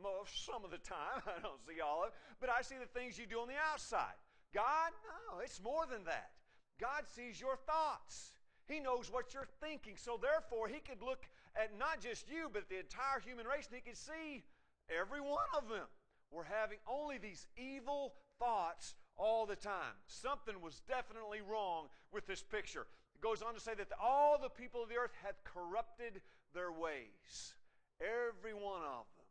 most, 0.01 0.49
some 0.49 0.65
of 0.65 0.71
the 0.71 0.81
time. 0.81 1.21
I 1.29 1.45
don't 1.45 1.61
see 1.69 1.85
all 1.85 2.09
of 2.09 2.09
it, 2.09 2.15
but 2.41 2.49
I 2.49 2.63
see 2.63 2.77
the 2.81 2.89
things 2.99 3.19
you 3.19 3.29
do 3.29 3.45
on 3.45 3.49
the 3.49 3.61
outside. 3.61 4.17
God, 4.55 4.97
no, 5.05 5.41
it's 5.45 5.61
more 5.61 5.85
than 5.85 6.05
that. 6.05 6.33
God 6.81 7.05
sees 7.05 7.41
your 7.41 7.57
thoughts. 7.69 8.36
He 8.69 8.81
knows 8.81 9.11
what 9.13 9.33
you're 9.33 9.49
thinking. 9.61 9.95
So 9.97 10.19
therefore, 10.21 10.69
he 10.69 10.81
could 10.81 11.03
look 11.03 11.29
at 11.55 11.79
not 11.79 12.01
just 12.01 12.29
you, 12.29 12.51
but 12.53 12.69
the 12.69 12.79
entire 12.79 13.21
human 13.25 13.47
race, 13.47 13.67
and 13.71 13.77
he 13.77 13.81
could 13.81 13.97
see 13.97 14.45
Every 14.89 15.21
one 15.21 15.47
of 15.57 15.69
them 15.69 15.87
were 16.31 16.45
having 16.45 16.79
only 16.87 17.19
these 17.19 17.47
evil 17.57 18.15
thoughts 18.39 18.95
all 19.17 19.47
the 19.47 19.57
time. 19.57 19.99
Something 20.07 20.61
was 20.61 20.83
definitely 20.87 21.41
wrong 21.41 21.87
with 22.13 22.27
this 22.27 22.43
picture. 22.43 22.87
It 23.15 23.21
goes 23.21 23.43
on 23.43 23.55
to 23.55 23.61
say 23.61 23.75
that 23.75 23.89
all 24.01 24.39
the 24.39 24.51
people 24.51 24.83
of 24.83 24.89
the 24.89 24.97
earth 24.97 25.15
had 25.25 25.35
corrupted 25.45 26.21
their 26.55 26.71
ways. 26.71 27.55
Every 28.01 28.55
one 28.55 28.83
of 28.83 29.07
them 29.17 29.27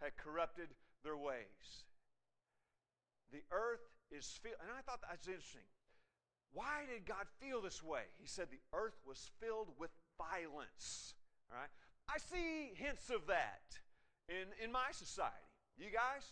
had 0.00 0.16
corrupted 0.16 0.68
their 1.02 1.16
ways. 1.16 1.84
The 3.32 3.42
earth 3.50 3.82
is 4.10 4.38
filled, 4.42 4.56
and 4.62 4.70
I 4.70 4.80
thought 4.82 5.00
that's 5.02 5.26
interesting. 5.26 5.66
Why 6.54 6.86
did 6.88 7.04
God 7.04 7.26
feel 7.40 7.60
this 7.60 7.82
way? 7.82 8.06
He 8.18 8.26
said 8.26 8.46
the 8.50 8.62
earth 8.72 8.96
was 9.06 9.30
filled 9.40 9.68
with 9.78 9.90
violence. 10.16 11.14
All 11.50 11.58
right? 11.58 11.70
I 12.08 12.18
see 12.18 12.72
hints 12.78 13.10
of 13.10 13.26
that 13.26 13.74
in, 14.28 14.46
in 14.62 14.70
my 14.70 14.92
society. 14.92 15.50
You 15.76 15.90
guys? 15.90 16.30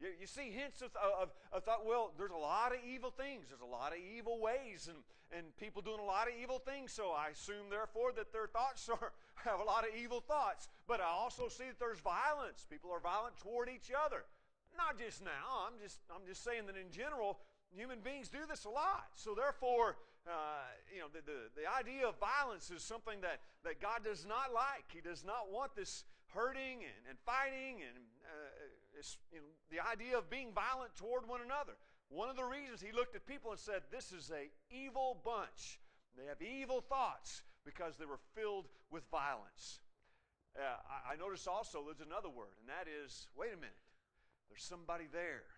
You, 0.00 0.08
you 0.20 0.26
see 0.26 0.52
hints 0.52 0.82
of, 0.82 0.90
of, 1.00 1.30
of 1.52 1.64
thought, 1.64 1.86
well, 1.86 2.12
there's 2.18 2.30
a 2.30 2.36
lot 2.36 2.72
of 2.72 2.78
evil 2.84 3.10
things. 3.10 3.48
There's 3.48 3.64
a 3.64 3.72
lot 3.72 3.92
of 3.92 3.98
evil 3.98 4.40
ways 4.40 4.90
and, 4.92 5.00
and 5.32 5.48
people 5.56 5.80
doing 5.80 6.00
a 6.00 6.04
lot 6.04 6.28
of 6.28 6.34
evil 6.36 6.58
things. 6.58 6.92
So 6.92 7.16
I 7.16 7.32
assume, 7.32 7.70
therefore, 7.70 8.12
that 8.16 8.32
their 8.32 8.46
thoughts 8.46 8.88
are, 8.92 9.12
have 9.48 9.60
a 9.60 9.64
lot 9.64 9.88
of 9.88 9.96
evil 9.96 10.20
thoughts. 10.20 10.68
But 10.86 11.00
I 11.00 11.08
also 11.08 11.48
see 11.48 11.72
that 11.72 11.80
there's 11.80 12.00
violence. 12.00 12.66
People 12.68 12.90
are 12.92 13.00
violent 13.00 13.38
toward 13.40 13.70
each 13.72 13.88
other. 13.94 14.28
Not 14.76 14.98
just 14.98 15.24
now. 15.24 15.68
I'm 15.68 15.80
just, 15.80 16.00
I'm 16.10 16.26
just 16.26 16.44
saying 16.44 16.66
that 16.66 16.76
in 16.76 16.90
general, 16.90 17.40
human 17.74 18.00
beings 18.00 18.28
do 18.28 18.44
this 18.48 18.64
a 18.64 18.70
lot. 18.70 19.10
So 19.14 19.34
therefore, 19.34 19.96
uh, 20.26 20.70
you 20.92 21.00
know, 21.00 21.10
the, 21.12 21.20
the, 21.24 21.50
the 21.62 21.66
idea 21.66 22.06
of 22.06 22.14
violence 22.20 22.70
is 22.70 22.82
something 22.82 23.20
that, 23.22 23.40
that 23.64 23.80
God 23.80 24.04
does 24.04 24.26
not 24.26 24.54
like. 24.54 24.86
He 24.92 25.00
does 25.00 25.24
not 25.24 25.50
want 25.50 25.74
this 25.74 26.04
hurting 26.34 26.84
and, 26.84 27.02
and 27.08 27.18
fighting 27.26 27.82
and 27.82 27.98
uh, 28.24 29.02
you 29.32 29.40
know, 29.40 29.50
the 29.70 29.80
idea 29.82 30.16
of 30.16 30.30
being 30.30 30.52
violent 30.54 30.94
toward 30.96 31.26
one 31.26 31.40
another. 31.44 31.74
One 32.08 32.28
of 32.28 32.36
the 32.36 32.44
reasons 32.44 32.80
he 32.80 32.92
looked 32.92 33.16
at 33.16 33.26
people 33.26 33.50
and 33.50 33.58
said, 33.58 33.88
This 33.90 34.12
is 34.12 34.30
a 34.30 34.52
evil 34.70 35.18
bunch. 35.24 35.80
They 36.16 36.28
have 36.28 36.42
evil 36.42 36.84
thoughts 36.84 37.42
because 37.64 37.96
they 37.96 38.04
were 38.04 38.20
filled 38.36 38.68
with 38.90 39.02
violence. 39.10 39.80
uh, 40.54 40.76
I, 40.84 41.14
I 41.14 41.16
notice 41.16 41.46
also 41.46 41.82
there's 41.84 42.04
another 42.04 42.28
word, 42.28 42.52
and 42.60 42.68
that 42.68 42.84
is 42.84 43.28
wait 43.34 43.52
a 43.52 43.56
minute, 43.56 43.80
there's 44.50 44.62
somebody 44.62 45.08
there. 45.10 45.48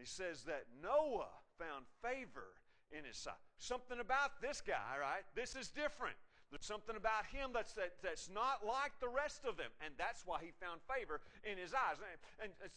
He 0.00 0.06
says 0.06 0.42
that 0.44 0.64
Noah 0.82 1.28
found 1.58 1.84
favor 2.00 2.56
in 2.90 3.04
his 3.04 3.16
sight. 3.16 3.38
Something 3.58 4.00
about 4.00 4.40
this 4.40 4.60
guy, 4.64 4.96
right? 4.98 5.22
This 5.36 5.54
is 5.54 5.68
different. 5.68 6.16
There's 6.50 6.66
something 6.66 6.96
about 6.96 7.26
him 7.30 7.50
that's, 7.54 7.74
that, 7.74 7.94
that's 8.02 8.28
not 8.32 8.66
like 8.66 8.98
the 8.98 9.08
rest 9.08 9.44
of 9.46 9.56
them. 9.56 9.70
And 9.84 9.94
that's 9.96 10.26
why 10.26 10.38
he 10.42 10.50
found 10.58 10.80
favor 10.88 11.20
in 11.44 11.58
his 11.58 11.74
eyes. 11.74 12.00
And, 12.42 12.50
and 12.50 12.72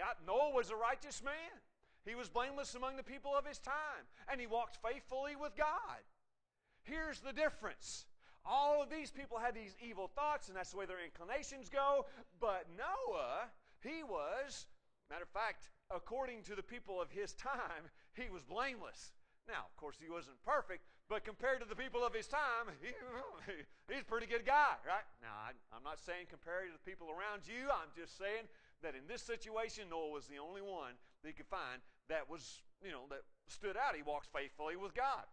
uh, 0.00 0.14
Noah 0.26 0.54
was 0.54 0.70
a 0.70 0.76
righteous 0.76 1.22
man. 1.22 1.52
He 2.06 2.14
was 2.14 2.30
blameless 2.30 2.74
among 2.74 2.96
the 2.96 3.02
people 3.02 3.36
of 3.36 3.44
his 3.44 3.58
time. 3.58 4.08
And 4.30 4.40
he 4.40 4.46
walked 4.46 4.78
faithfully 4.80 5.36
with 5.36 5.52
God. 5.56 6.00
Here's 6.82 7.20
the 7.20 7.32
difference. 7.32 8.06
All 8.46 8.82
of 8.82 8.88
these 8.88 9.10
people 9.10 9.36
had 9.36 9.54
these 9.54 9.76
evil 9.84 10.08
thoughts, 10.08 10.48
and 10.48 10.56
that's 10.56 10.70
the 10.70 10.78
way 10.78 10.86
their 10.86 11.04
inclinations 11.04 11.68
go. 11.68 12.06
But 12.40 12.64
Noah, 12.72 13.52
he 13.82 14.02
was, 14.02 14.64
matter 15.10 15.24
of 15.24 15.28
fact, 15.28 15.68
according 15.90 16.42
to 16.44 16.54
the 16.54 16.62
people 16.62 17.00
of 17.00 17.10
his 17.10 17.34
time, 17.34 17.90
he 18.14 18.30
was 18.30 18.42
blameless. 18.42 19.12
Now, 19.48 19.66
of 19.66 19.74
course, 19.74 19.98
he 19.98 20.06
wasn't 20.06 20.38
perfect, 20.46 20.86
but 21.10 21.24
compared 21.24 21.58
to 21.58 21.66
the 21.66 21.74
people 21.74 22.06
of 22.06 22.14
his 22.14 22.30
time, 22.30 22.70
he, 22.78 22.94
he's 23.90 24.06
a 24.06 24.10
pretty 24.10 24.30
good 24.30 24.46
guy, 24.46 24.78
right? 24.86 25.06
Now, 25.18 25.34
I, 25.34 25.50
am 25.74 25.82
not 25.82 25.98
saying 25.98 26.30
compared 26.30 26.70
to 26.70 26.74
the 26.78 26.86
people 26.86 27.10
around 27.10 27.42
you. 27.50 27.66
I'm 27.66 27.90
just 27.98 28.14
saying 28.14 28.46
that 28.86 28.94
in 28.94 29.10
this 29.10 29.22
situation, 29.22 29.90
Noah 29.90 30.14
was 30.14 30.30
the 30.30 30.38
only 30.38 30.62
one 30.62 30.94
that 31.22 31.28
he 31.28 31.34
could 31.34 31.50
find 31.50 31.82
that 32.06 32.30
was, 32.30 32.62
you 32.78 32.94
know, 32.94 33.10
that 33.10 33.26
stood 33.50 33.74
out. 33.74 33.98
He 33.98 34.06
walks 34.06 34.30
faithfully 34.30 34.78
with 34.78 34.94
God. 34.94 35.26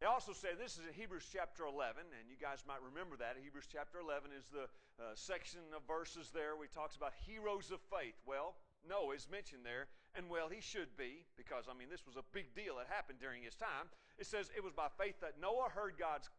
They 0.00 0.08
also 0.08 0.32
say 0.32 0.56
this 0.56 0.80
is 0.80 0.88
in 0.88 0.96
Hebrews 0.96 1.28
chapter 1.28 1.68
11, 1.68 2.00
and 2.00 2.24
you 2.24 2.36
guys 2.40 2.64
might 2.64 2.80
remember 2.80 3.20
that. 3.20 3.36
Hebrews 3.36 3.68
chapter 3.68 4.00
11 4.00 4.32
is 4.32 4.48
the 4.48 4.64
uh, 4.96 5.12
section 5.12 5.60
of 5.76 5.84
verses 5.84 6.32
there 6.32 6.56
where 6.56 6.64
he 6.64 6.72
talks 6.72 6.96
about 6.96 7.12
heroes 7.28 7.68
of 7.68 7.84
faith. 7.92 8.16
Well, 8.24 8.56
Noah 8.88 9.14
is 9.14 9.28
mentioned 9.30 9.62
there, 9.64 9.88
and 10.14 10.28
well, 10.28 10.48
he 10.48 10.60
should 10.60 10.96
be, 10.96 11.24
because, 11.36 11.64
I 11.70 11.76
mean, 11.76 11.88
this 11.90 12.06
was 12.06 12.16
a 12.16 12.26
big 12.32 12.54
deal 12.54 12.76
that 12.78 12.88
happened 12.88 13.20
during 13.20 13.42
his 13.42 13.54
time. 13.54 13.88
It 14.18 14.26
says 14.26 14.50
it 14.56 14.64
was 14.64 14.72
by 14.72 14.88
faith 14.98 15.20
that 15.20 15.40
Noah 15.40 15.70
heard 15.70 15.94
God's 15.98 16.30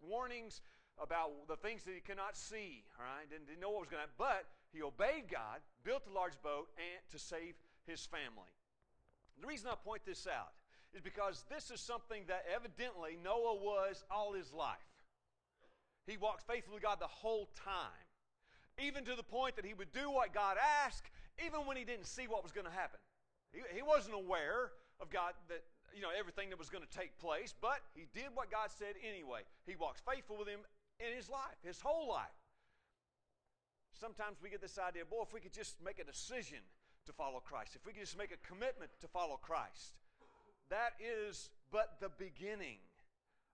warnings 0.00 0.60
about 1.00 1.30
the 1.46 1.56
things 1.56 1.84
that 1.84 1.94
he 1.94 2.00
cannot 2.00 2.36
see, 2.36 2.84
all 2.98 3.04
right? 3.04 3.28
Didn't, 3.30 3.46
didn't 3.46 3.60
know 3.60 3.70
what 3.70 3.86
was 3.86 3.90
going 3.90 4.02
to 4.02 4.08
happen, 4.10 4.18
but 4.18 4.46
he 4.72 4.82
obeyed 4.82 5.30
God, 5.30 5.60
built 5.84 6.02
a 6.10 6.14
large 6.14 6.40
boat, 6.42 6.68
and 6.76 7.02
to 7.10 7.18
save 7.18 7.54
his 7.86 8.04
family. 8.06 8.50
The 9.40 9.46
reason 9.46 9.70
I 9.70 9.76
point 9.76 10.02
this 10.04 10.26
out 10.26 10.52
is 10.94 11.00
because 11.00 11.44
this 11.50 11.70
is 11.70 11.80
something 11.80 12.24
that 12.26 12.44
evidently 12.52 13.18
Noah 13.22 13.56
was 13.56 14.04
all 14.10 14.32
his 14.32 14.52
life. 14.52 14.78
He 16.06 16.16
walked 16.16 16.46
faithfully 16.46 16.74
with 16.74 16.82
God 16.82 16.98
the 17.00 17.06
whole 17.06 17.50
time, 17.54 18.06
even 18.82 19.04
to 19.04 19.14
the 19.14 19.22
point 19.22 19.56
that 19.56 19.66
he 19.66 19.74
would 19.74 19.92
do 19.92 20.10
what 20.10 20.32
God 20.32 20.56
asked 20.84 21.10
even 21.44 21.66
when 21.66 21.76
he 21.76 21.84
didn't 21.84 22.06
see 22.06 22.26
what 22.26 22.42
was 22.42 22.52
going 22.52 22.66
to 22.66 22.72
happen. 22.72 23.00
He, 23.52 23.60
he 23.74 23.82
wasn't 23.82 24.14
aware 24.14 24.72
of 25.00 25.10
God 25.10 25.34
that 25.48 25.62
you 25.94 26.02
know 26.02 26.12
everything 26.12 26.50
that 26.50 26.58
was 26.58 26.68
going 26.68 26.84
to 26.84 26.94
take 26.94 27.16
place, 27.18 27.54
but 27.54 27.80
he 27.94 28.06
did 28.12 28.34
what 28.34 28.50
God 28.50 28.68
said 28.70 28.94
anyway. 29.00 29.42
He 29.66 29.74
walked 29.76 30.02
faithful 30.04 30.36
with 30.36 30.48
him 30.48 30.60
in 31.00 31.14
his 31.14 31.28
life, 31.30 31.56
his 31.64 31.80
whole 31.80 32.08
life. 32.08 32.34
Sometimes 33.98 34.38
we 34.42 34.50
get 34.50 34.60
this 34.60 34.78
idea, 34.78 35.02
boy, 35.04 35.26
if 35.26 35.32
we 35.32 35.40
could 35.40 35.54
just 35.54 35.82
make 35.82 35.98
a 35.98 36.04
decision 36.04 36.62
to 37.06 37.12
follow 37.12 37.40
Christ, 37.40 37.74
if 37.74 37.84
we 37.86 37.92
could 37.92 38.04
just 38.04 38.18
make 38.18 38.30
a 38.30 38.40
commitment 38.46 38.90
to 39.00 39.08
follow 39.08 39.38
Christ, 39.40 39.98
that 40.70 40.94
is 41.00 41.50
but 41.72 41.96
the 42.00 42.10
beginning 42.18 42.78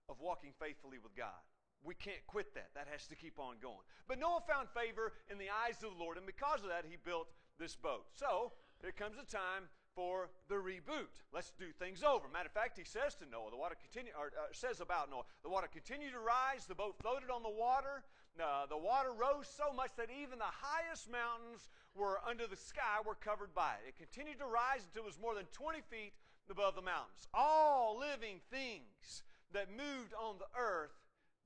of 0.09 0.21
walking 0.21 0.51
faithfully 0.59 0.97
with 1.01 1.15
God. 1.15 1.41
We 1.83 1.95
can't 1.95 2.21
quit 2.27 2.53
that. 2.55 2.69
That 2.73 2.87
has 2.91 3.05
to 3.07 3.15
keep 3.15 3.37
on 3.37 3.55
going. 3.61 3.85
But 4.07 4.19
Noah 4.19 4.41
found 4.47 4.69
favor 4.73 5.13
in 5.29 5.37
the 5.37 5.49
eyes 5.49 5.81
of 5.83 5.93
the 5.93 6.01
Lord, 6.01 6.17
and 6.17 6.25
because 6.25 6.61
of 6.61 6.69
that, 6.69 6.85
he 6.89 6.97
built 6.97 7.27
this 7.59 7.75
boat. 7.75 8.05
So 8.13 8.51
there 8.81 8.91
comes 8.91 9.17
a 9.21 9.25
time 9.25 9.69
for 9.95 10.29
the 10.49 10.55
reboot. 10.55 11.23
Let's 11.33 11.51
do 11.57 11.71
things 11.79 12.03
over. 12.03 12.27
Matter 12.27 12.47
of 12.47 12.51
fact, 12.51 12.77
he 12.77 12.83
says 12.83 13.15
to 13.15 13.25
Noah, 13.31 13.49
the 13.49 13.57
water 13.57 13.75
continue, 13.79 14.11
or 14.19 14.27
uh, 14.27 14.51
says 14.51 14.81
about 14.81 15.09
Noah, 15.09 15.23
the 15.41 15.49
water 15.49 15.67
continued 15.71 16.11
to 16.11 16.19
rise, 16.19 16.67
the 16.67 16.75
boat 16.75 16.95
floated 17.01 17.29
on 17.31 17.43
the 17.43 17.49
water. 17.49 18.03
Uh, 18.35 18.65
the 18.67 18.77
water 18.77 19.15
rose 19.15 19.47
so 19.47 19.71
much 19.71 19.91
that 19.95 20.09
even 20.11 20.37
the 20.37 20.43
highest 20.43 21.09
mountains 21.09 21.69
were 21.95 22.19
under 22.27 22.45
the 22.45 22.57
sky 22.57 22.99
were 23.07 23.15
covered 23.15 23.55
by 23.55 23.79
it. 23.79 23.95
It 23.95 23.97
continued 23.97 24.39
to 24.39 24.45
rise 24.45 24.83
until 24.83 25.03
it 25.03 25.15
was 25.15 25.19
more 25.21 25.33
than 25.33 25.45
20 25.53 25.79
feet 25.89 26.11
above 26.51 26.75
the 26.75 26.81
mountains. 26.81 27.31
All 27.33 27.97
living 27.97 28.41
things 28.51 29.23
that 29.53 29.71
moved 29.71 30.13
on 30.13 30.35
the 30.37 30.51
earth 30.59 30.91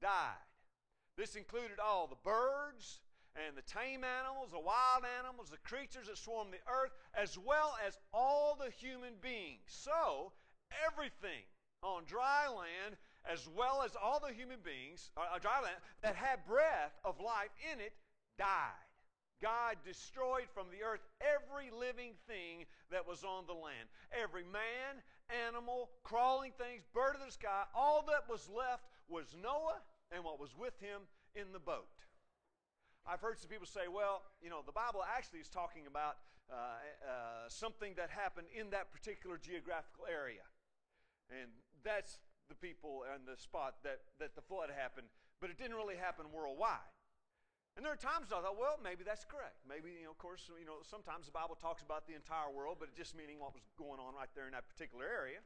died. 0.02 0.42
This 1.16 1.36
included 1.36 1.78
all 1.78 2.08
the 2.08 2.18
birds, 2.24 3.02
and 3.48 3.56
the 3.56 3.64
tame 3.64 4.04
animals, 4.04 4.52
the 4.52 4.60
wild 4.60 5.04
animals, 5.20 5.50
the 5.50 5.62
creatures 5.64 6.08
that 6.08 6.18
swarm 6.18 6.48
the 6.52 6.64
earth, 6.68 6.92
as 7.16 7.38
well 7.38 7.76
as 7.86 7.98
all 8.14 8.58
the 8.60 8.72
human 8.72 9.14
beings. 9.22 9.64
So, 9.68 10.32
everything 10.86 11.48
on 11.82 12.04
dry 12.06 12.48
land, 12.48 12.98
as 13.26 13.48
well 13.56 13.82
as 13.84 13.96
all 13.96 14.20
the 14.20 14.34
human 14.34 14.60
beings, 14.64 15.12
uh, 15.16 15.36
uh, 15.36 15.40
dry 15.40 15.62
land, 15.62 15.80
that 16.02 16.16
had 16.16 16.46
breath 16.46 16.94
of 17.06 17.20
life 17.20 17.52
in 17.72 17.80
it, 17.80 17.94
died. 18.38 18.84
God 19.42 19.78
destroyed 19.86 20.52
from 20.54 20.68
the 20.68 20.84
earth 20.84 21.00
every 21.24 21.72
living 21.72 22.12
thing 22.28 22.68
that 22.92 23.08
was 23.08 23.24
on 23.24 23.48
the 23.48 23.56
land. 23.56 23.88
Every 24.12 24.44
man, 24.44 25.00
animal, 25.48 25.90
crawling 26.04 26.52
things, 26.60 26.84
bird 26.94 27.16
of 27.16 27.26
the 27.26 27.32
sky, 27.32 27.64
all 27.74 28.04
that 28.08 28.28
was 28.30 28.50
left 28.52 28.84
was 29.08 29.32
Noah 29.42 29.80
and 30.12 30.24
what 30.24 30.40
was 30.40 30.52
with 30.60 30.76
him 30.82 31.08
in 31.36 31.54
the 31.54 31.60
boat. 31.60 31.88
I've 33.10 33.26
heard 33.26 33.42
some 33.42 33.50
people 33.50 33.66
say, 33.66 33.90
well, 33.90 34.22
you 34.38 34.54
know, 34.54 34.62
the 34.62 34.72
Bible 34.72 35.02
actually 35.02 35.42
is 35.42 35.50
talking 35.50 35.90
about 35.90 36.22
uh, 36.46 36.78
uh, 37.02 37.50
something 37.50 37.98
that 37.98 38.14
happened 38.14 38.46
in 38.54 38.70
that 38.70 38.94
particular 38.94 39.42
geographical 39.42 40.06
area. 40.06 40.46
And 41.34 41.50
that's 41.82 42.22
the 42.54 42.58
people 42.58 43.10
and 43.10 43.26
the 43.26 43.34
spot 43.34 43.82
that, 43.82 44.06
that 44.22 44.38
the 44.38 44.46
flood 44.46 44.70
happened, 44.70 45.10
but 45.42 45.50
it 45.50 45.58
didn't 45.58 45.74
really 45.74 45.98
happen 45.98 46.30
worldwide. 46.30 46.86
And 47.74 47.82
there 47.82 47.94
are 47.94 47.98
times 47.98 48.30
I 48.30 48.46
thought, 48.46 48.62
well, 48.62 48.78
maybe 48.78 49.02
that's 49.02 49.26
correct. 49.26 49.58
Maybe, 49.66 50.06
you 50.06 50.06
know, 50.06 50.14
of 50.14 50.22
course, 50.22 50.46
you 50.54 50.66
know, 50.66 50.86
sometimes 50.86 51.26
the 51.26 51.34
Bible 51.34 51.58
talks 51.58 51.82
about 51.82 52.06
the 52.06 52.14
entire 52.14 52.54
world, 52.54 52.78
but 52.78 52.94
it 52.94 52.96
just 52.98 53.18
meaning 53.18 53.42
what 53.42 53.58
was 53.58 53.66
going 53.74 53.98
on 53.98 54.14
right 54.14 54.30
there 54.38 54.46
in 54.46 54.54
that 54.54 54.70
particular 54.70 55.10
area. 55.10 55.42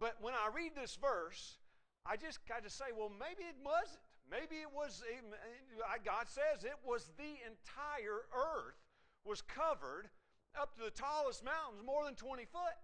But 0.00 0.16
when 0.24 0.32
I 0.32 0.48
read 0.48 0.72
this 0.72 0.96
verse, 0.96 1.60
I 2.08 2.16
just 2.16 2.38
got 2.46 2.62
to 2.62 2.70
say, 2.70 2.94
well, 2.96 3.10
maybe 3.10 3.42
it 3.42 3.58
wasn't. 3.64 4.00
Maybe 4.30 4.62
it 4.62 4.70
was, 4.74 5.02
eh, 5.06 5.22
eh, 5.22 5.98
God 6.04 6.26
says 6.26 6.64
it 6.64 6.78
was 6.82 7.10
the 7.18 7.38
entire 7.46 8.26
earth 8.34 8.78
was 9.24 9.42
covered 9.42 10.10
up 10.58 10.74
to 10.78 10.84
the 10.84 10.90
tallest 10.90 11.44
mountains, 11.44 11.82
more 11.84 12.04
than 12.04 12.14
20 12.14 12.44
foot. 12.46 12.74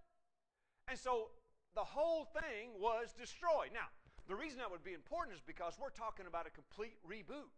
And 0.89 0.99
so 0.99 1.31
the 1.75 1.83
whole 1.83 2.27
thing 2.27 2.79
was 2.79 3.15
destroyed. 3.19 3.71
Now, 3.75 3.91
the 4.29 4.35
reason 4.35 4.59
that 4.59 4.71
would 4.71 4.85
be 4.85 4.95
important 4.95 5.35
is 5.35 5.43
because 5.43 5.75
we're 5.81 5.91
talking 5.91 6.27
about 6.27 6.47
a 6.47 6.51
complete 6.51 6.95
reboot. 7.03 7.51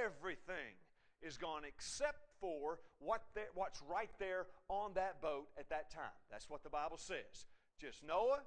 Everything 0.00 0.80
is 1.20 1.36
gone 1.36 1.62
except 1.64 2.28
for 2.40 2.80
what 2.98 3.22
what's 3.54 3.80
right 3.88 4.10
there 4.18 4.46
on 4.68 4.92
that 4.94 5.20
boat 5.20 5.48
at 5.58 5.68
that 5.70 5.90
time. 5.90 6.16
That's 6.30 6.48
what 6.48 6.62
the 6.62 6.70
Bible 6.70 6.98
says. 6.98 7.46
Just 7.80 8.04
Noah, 8.04 8.40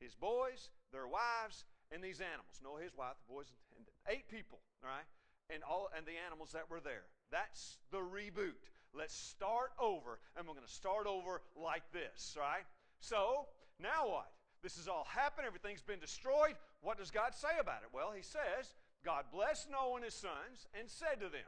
his 0.00 0.14
boys, 0.14 0.70
their 0.92 1.06
wives, 1.06 1.64
and 1.90 2.02
these 2.02 2.20
animals. 2.20 2.60
Noah, 2.62 2.82
his 2.82 2.96
wife, 2.96 3.16
the 3.26 3.32
boys, 3.32 3.52
and 3.76 3.86
eight 4.08 4.28
people, 4.28 4.60
all 4.84 4.90
right? 4.90 5.08
And 5.48 5.62
all 5.64 5.88
and 5.96 6.04
the 6.04 6.20
animals 6.20 6.52
that 6.52 6.70
were 6.70 6.80
there. 6.80 7.08
That's 7.32 7.78
the 7.90 7.98
reboot. 7.98 8.68
Let's 8.92 9.14
start 9.14 9.72
over, 9.80 10.18
and 10.36 10.46
we're 10.46 10.54
going 10.54 10.66
to 10.66 10.72
start 10.72 11.06
over 11.06 11.42
like 11.56 11.84
this, 11.92 12.36
right? 12.38 12.64
So, 13.00 13.46
now 13.80 14.08
what? 14.08 14.32
This 14.62 14.76
has 14.76 14.88
all 14.88 15.06
happened, 15.08 15.46
everything's 15.46 15.82
been 15.82 16.00
destroyed. 16.00 16.56
What 16.80 16.98
does 16.98 17.10
God 17.10 17.34
say 17.34 17.60
about 17.60 17.82
it? 17.82 17.90
Well, 17.92 18.12
he 18.14 18.22
says, 18.22 18.74
God 19.04 19.24
blessed 19.32 19.70
Noah 19.70 19.96
and 19.96 20.04
his 20.04 20.14
sons 20.14 20.66
and 20.74 20.90
said 20.90 21.20
to 21.20 21.30
them, 21.30 21.46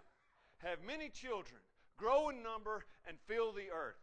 Have 0.59 0.79
many 0.87 1.09
children, 1.09 1.59
grow 1.99 2.29
in 2.29 2.43
number, 2.43 2.85
and 3.09 3.19
fill 3.27 3.53
the 3.53 3.75
earth. 3.75 3.99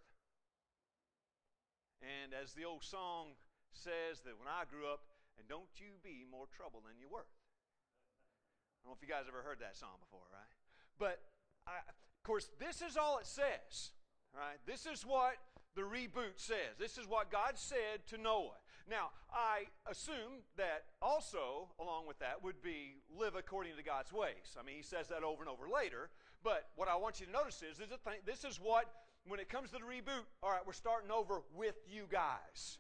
And 2.03 2.33
as 2.33 2.53
the 2.53 2.65
old 2.65 2.83
song 2.83 3.39
says, 3.71 4.19
that 4.25 4.37
when 4.37 4.49
I 4.51 4.67
grew 4.69 4.85
up, 4.91 5.06
and 5.39 5.47
don't 5.47 5.69
you 5.77 5.97
be 6.03 6.25
more 6.29 6.45
trouble 6.51 6.81
than 6.85 6.99
you're 6.99 7.09
worth. 7.09 7.29
I 7.29 8.85
don't 8.85 8.93
know 8.93 8.97
if 8.97 9.03
you 9.05 9.11
guys 9.11 9.25
ever 9.27 9.41
heard 9.41 9.59
that 9.59 9.75
song 9.75 9.97
before, 9.99 10.25
right? 10.31 10.51
But 10.97 11.19
I, 11.67 11.83
of 11.87 12.23
course, 12.23 12.49
this 12.59 12.81
is 12.81 12.97
all 12.97 13.17
it 13.17 13.27
says, 13.27 13.91
right? 14.33 14.57
This 14.65 14.85
is 14.85 15.05
what 15.05 15.35
the 15.75 15.83
reboot 15.83 16.37
says. 16.37 16.79
This 16.79 16.97
is 16.97 17.07
what 17.07 17.31
God 17.31 17.53
said 17.55 18.07
to 18.07 18.17
Noah. 18.17 18.57
Now, 18.89 19.11
I 19.31 19.67
assume 19.89 20.47
that 20.55 20.85
also, 21.01 21.69
along 21.79 22.07
with 22.07 22.19
that, 22.19 22.41
would 22.41 22.61
be 22.61 23.03
live 23.11 23.35
according 23.35 23.75
to 23.75 23.83
God's 23.83 24.13
ways. 24.13 24.55
I 24.57 24.63
mean, 24.63 24.77
he 24.77 24.83
says 24.83 25.09
that 25.09 25.23
over 25.23 25.43
and 25.43 25.49
over 25.49 25.67
later. 25.67 26.09
But 26.43 26.69
what 26.75 26.87
I 26.87 26.95
want 26.95 27.19
you 27.19 27.25
to 27.25 27.31
notice 27.31 27.61
is, 27.61 27.79
is 27.79 27.91
this 28.25 28.45
is 28.45 28.59
what, 28.61 28.85
when 29.27 29.41
it 29.41 29.49
comes 29.49 29.71
to 29.71 29.77
the 29.77 29.83
reboot, 29.83 30.23
all 30.41 30.51
right, 30.51 30.65
we're 30.65 30.71
starting 30.71 31.11
over 31.11 31.41
with 31.53 31.75
you 31.89 32.03
guys. 32.09 32.79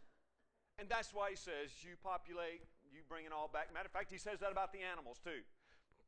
And 0.77 0.87
that's 0.87 1.13
why 1.13 1.33
he 1.33 1.35
says, 1.35 1.73
you 1.81 1.97
populate, 2.03 2.61
you 2.93 3.01
bring 3.09 3.25
it 3.25 3.33
all 3.33 3.49
back. 3.49 3.73
Matter 3.73 3.89
of 3.89 3.95
fact, 3.95 4.11
he 4.11 4.21
says 4.21 4.39
that 4.45 4.51
about 4.51 4.71
the 4.71 4.85
animals 4.85 5.17
too. 5.23 5.41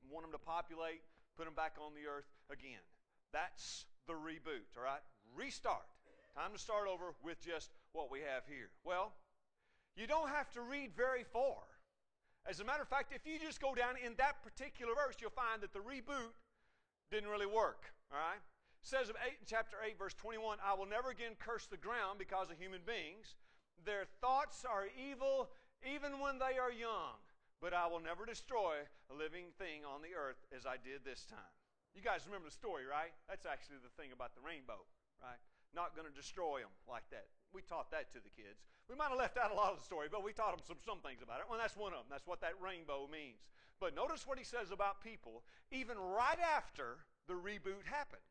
Want 0.09 0.25
them 0.25 0.33
to 0.33 0.41
populate, 0.41 1.01
put 1.37 1.45
them 1.45 1.57
back 1.57 1.77
on 1.81 1.93
the 1.93 2.09
earth 2.09 2.29
again. 2.49 2.81
That's 3.33 3.85
the 4.07 4.13
reboot, 4.13 4.65
all 4.77 4.85
right? 4.85 5.01
Restart. 5.35 5.85
Time 6.37 6.53
to 6.53 6.61
start 6.61 6.87
over 6.87 7.13
with 7.23 7.41
just 7.41 7.69
what 7.93 8.09
we 8.09 8.21
have 8.21 8.45
here. 8.45 8.69
Well, 8.85 9.13
you 9.97 10.07
don't 10.07 10.29
have 10.29 10.49
to 10.53 10.61
read 10.61 10.93
very 10.95 11.23
far. 11.23 11.65
As 12.45 12.59
a 12.59 12.65
matter 12.65 12.81
of 12.81 12.87
fact, 12.87 13.13
if 13.13 13.25
you 13.25 13.37
just 13.37 13.61
go 13.61 13.75
down 13.75 13.95
in 13.97 14.13
that 14.17 14.41
particular 14.41 14.93
verse, 14.95 15.17
you'll 15.19 15.35
find 15.35 15.61
that 15.61 15.73
the 15.73 15.83
reboot 15.83 16.33
didn't 17.11 17.29
really 17.29 17.49
work, 17.49 17.93
all 18.13 18.17
right? 18.17 18.41
It 18.81 18.87
says 18.87 19.09
of 19.09 19.17
eight, 19.27 19.43
chapter 19.45 19.77
8, 19.83 19.99
verse 19.99 20.13
21, 20.13 20.57
I 20.63 20.73
will 20.73 20.87
never 20.87 21.09
again 21.09 21.35
curse 21.37 21.67
the 21.67 21.77
ground 21.77 22.17
because 22.17 22.49
of 22.49 22.57
human 22.57 22.81
beings. 22.87 23.35
Their 23.85 24.05
thoughts 24.21 24.65
are 24.67 24.87
evil 24.95 25.49
even 25.83 26.19
when 26.19 26.39
they 26.39 26.59
are 26.59 26.71
young, 26.71 27.19
but 27.63 27.73
I 27.73 27.87
will 27.87 28.03
never 28.03 28.25
destroy 28.27 28.83
a 29.07 29.15
living 29.15 29.55
thing 29.55 29.87
on 29.87 30.03
the 30.03 30.15
earth 30.15 30.39
as 30.51 30.67
I 30.67 30.75
did 30.75 31.07
this 31.07 31.23
time. 31.23 31.53
You 31.95 32.03
guys 32.03 32.27
remember 32.27 32.47
the 32.47 32.55
story, 32.55 32.83
right? 32.85 33.15
That's 33.27 33.47
actually 33.47 33.81
the 33.81 33.93
thing 33.95 34.11
about 34.11 34.35
the 34.35 34.43
rainbow, 34.43 34.83
right? 35.23 35.39
Not 35.73 35.95
going 35.95 36.07
to 36.07 36.13
destroy 36.13 36.61
them 36.61 36.73
like 36.85 37.07
that. 37.09 37.31
We 37.53 37.61
taught 37.63 37.89
that 37.91 38.11
to 38.13 38.19
the 38.21 38.33
kids. 38.33 38.61
We 38.89 38.97
might 38.97 39.09
have 39.09 39.17
left 39.17 39.37
out 39.37 39.51
a 39.51 39.57
lot 39.57 39.71
of 39.73 39.79
the 39.79 39.85
story, 39.85 40.07
but 40.09 40.23
we 40.23 40.33
taught 40.33 40.53
them 40.53 40.65
some, 40.65 40.81
some 40.81 41.01
things 41.01 41.21
about 41.21 41.41
it. 41.41 41.47
Well, 41.49 41.61
that's 41.61 41.77
one 41.77 41.93
of 41.93 42.05
them. 42.05 42.09
That's 42.09 42.25
what 42.25 42.41
that 42.41 42.57
rainbow 42.61 43.09
means. 43.09 43.41
But 43.79 43.95
notice 43.95 44.27
what 44.27 44.37
he 44.37 44.43
says 44.43 44.71
about 44.71 45.01
people, 45.01 45.43
even 45.71 45.97
right 45.97 46.41
after 46.41 47.05
the 47.27 47.37
reboot 47.37 47.85
happened. 47.85 48.25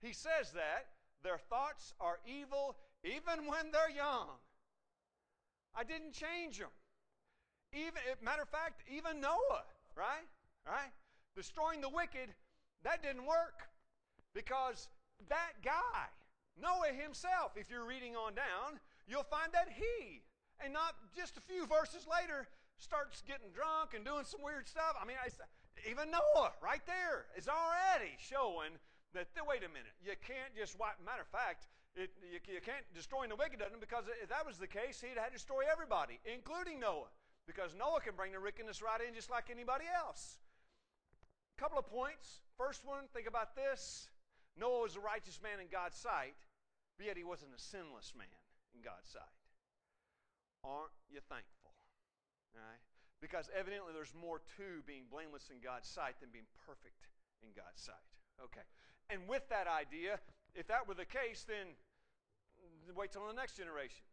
He 0.00 0.12
says 0.12 0.52
that 0.52 0.96
their 1.22 1.38
thoughts 1.38 1.94
are 2.00 2.18
evil 2.26 2.76
even 3.04 3.46
when 3.46 3.70
they're 3.72 3.92
young. 3.94 4.40
I 5.76 5.84
didn't 5.84 6.12
change 6.12 6.58
them. 6.58 6.72
Even, 7.72 8.00
matter 8.24 8.42
of 8.42 8.48
fact, 8.48 8.82
even 8.88 9.20
Noah, 9.20 9.68
right? 9.94 10.24
Right? 10.64 10.90
Destroying 11.36 11.80
the 11.80 11.92
wicked, 11.92 12.32
that 12.82 13.02
didn't 13.02 13.26
work 13.26 13.68
because 14.32 14.88
that 15.28 15.60
guy, 15.62 16.08
Noah 16.56 16.96
himself, 16.96 17.52
if 17.56 17.68
you're 17.70 17.84
reading 17.84 18.16
on 18.16 18.34
down, 18.34 18.80
you'll 19.06 19.28
find 19.28 19.52
that 19.52 19.68
he, 19.68 20.24
and 20.64 20.72
not 20.72 20.96
just 21.12 21.36
a 21.36 21.44
few 21.44 21.66
verses 21.66 22.08
later, 22.08 22.48
starts 22.78 23.20
getting 23.28 23.52
drunk 23.52 23.92
and 23.92 24.04
doing 24.04 24.24
some 24.24 24.40
weird 24.40 24.68
stuff. 24.68 24.96
I 24.96 25.04
mean, 25.04 25.20
I, 25.20 25.28
even 25.84 26.10
Noah, 26.10 26.56
right 26.64 26.84
there, 26.88 27.28
is 27.36 27.48
already 27.48 28.16
showing 28.16 28.80
that, 29.12 29.28
wait 29.44 29.64
a 29.64 29.68
minute, 29.68 29.96
you 30.00 30.16
can't 30.24 30.52
just 30.56 30.78
wipe. 30.80 30.96
Matter 31.04 31.24
of 31.24 31.32
fact, 31.32 31.68
it, 31.96 32.12
you, 32.20 32.38
you, 32.52 32.60
can't 32.60 32.84
destroy 32.92 33.24
the 33.24 33.36
wicked, 33.36 33.58
doesn't 33.58 33.80
because 33.80 34.04
if 34.20 34.28
that 34.28 34.44
was 34.44 34.60
the 34.60 34.68
case, 34.68 35.00
he'd 35.00 35.16
had 35.16 35.32
to 35.32 35.40
destroy 35.40 35.64
everybody, 35.64 36.20
including 36.28 36.78
Noah, 36.78 37.08
because 37.48 37.72
Noah 37.72 38.04
can 38.04 38.12
bring 38.12 38.36
the 38.36 38.40
wickedness 38.40 38.84
right 38.84 39.00
in 39.00 39.16
just 39.16 39.32
like 39.32 39.48
anybody 39.48 39.88
else. 39.88 40.36
A 41.56 41.58
couple 41.58 41.80
of 41.80 41.88
points. 41.88 42.44
First 42.60 42.84
one, 42.84 43.08
think 43.16 43.24
about 43.24 43.56
this. 43.56 44.12
Noah 44.60 44.84
was 44.84 44.96
a 44.96 45.00
righteous 45.00 45.40
man 45.40 45.56
in 45.56 45.72
God's 45.72 45.96
sight, 45.96 46.36
but 47.00 47.08
yet 47.08 47.16
he 47.16 47.24
wasn't 47.24 47.56
a 47.56 47.60
sinless 47.60 48.12
man 48.12 48.28
in 48.76 48.84
God's 48.84 49.08
sight. 49.08 49.36
Aren't 50.60 50.92
you 51.08 51.24
thankful? 51.24 51.72
All 52.52 52.60
right? 52.60 52.82
Because 53.24 53.48
evidently 53.56 53.96
there's 53.96 54.12
more 54.12 54.44
to 54.60 54.84
being 54.84 55.08
blameless 55.08 55.48
in 55.48 55.64
God's 55.64 55.88
sight 55.88 56.20
than 56.20 56.28
being 56.28 56.48
perfect 56.68 57.08
in 57.40 57.56
God's 57.56 57.80
sight. 57.80 58.04
Okay. 58.36 58.64
And 59.08 59.24
with 59.24 59.48
that 59.48 59.64
idea, 59.64 60.20
if 60.52 60.66
that 60.68 60.88
were 60.88 60.96
the 60.96 61.08
case, 61.08 61.44
then 61.48 61.76
wait 62.94 63.10
till 63.10 63.26
the 63.26 63.34
next 63.34 63.56
generation. 63.56 64.04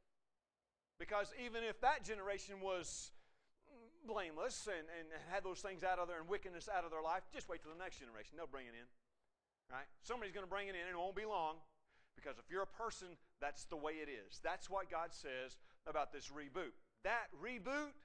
Because 0.97 1.33
even 1.37 1.63
if 1.63 1.81
that 1.81 2.03
generation 2.03 2.61
was 2.61 3.11
blameless 4.07 4.67
and, 4.67 4.87
and 4.99 5.07
had 5.31 5.43
those 5.43 5.59
things 5.59 5.83
out 5.83 5.99
of 5.99 6.07
there 6.07 6.19
and 6.19 6.27
wickedness 6.27 6.69
out 6.69 6.83
of 6.83 6.91
their 6.91 7.01
life, 7.01 7.23
just 7.33 7.49
wait 7.49 7.61
till 7.61 7.71
the 7.71 7.81
next 7.81 7.99
generation. 7.99 8.35
They'll 8.37 8.49
bring 8.49 8.67
it 8.67 8.75
in. 8.75 8.87
Right? 9.71 9.87
Somebody's 10.03 10.35
going 10.35 10.45
to 10.45 10.51
bring 10.51 10.67
it 10.67 10.75
in, 10.75 10.85
and 10.85 10.93
it 10.93 10.99
won't 10.99 11.15
be 11.15 11.25
long. 11.25 11.59
Because 12.15 12.37
if 12.37 12.45
you're 12.51 12.63
a 12.63 12.75
person, 12.77 13.17
that's 13.41 13.65
the 13.65 13.75
way 13.75 13.99
it 13.99 14.07
is. 14.07 14.37
That's 14.43 14.69
what 14.69 14.91
God 14.91 15.09
says 15.09 15.57
about 15.87 16.13
this 16.13 16.29
reboot. 16.29 16.77
That 17.03 17.33
reboot, 17.33 17.97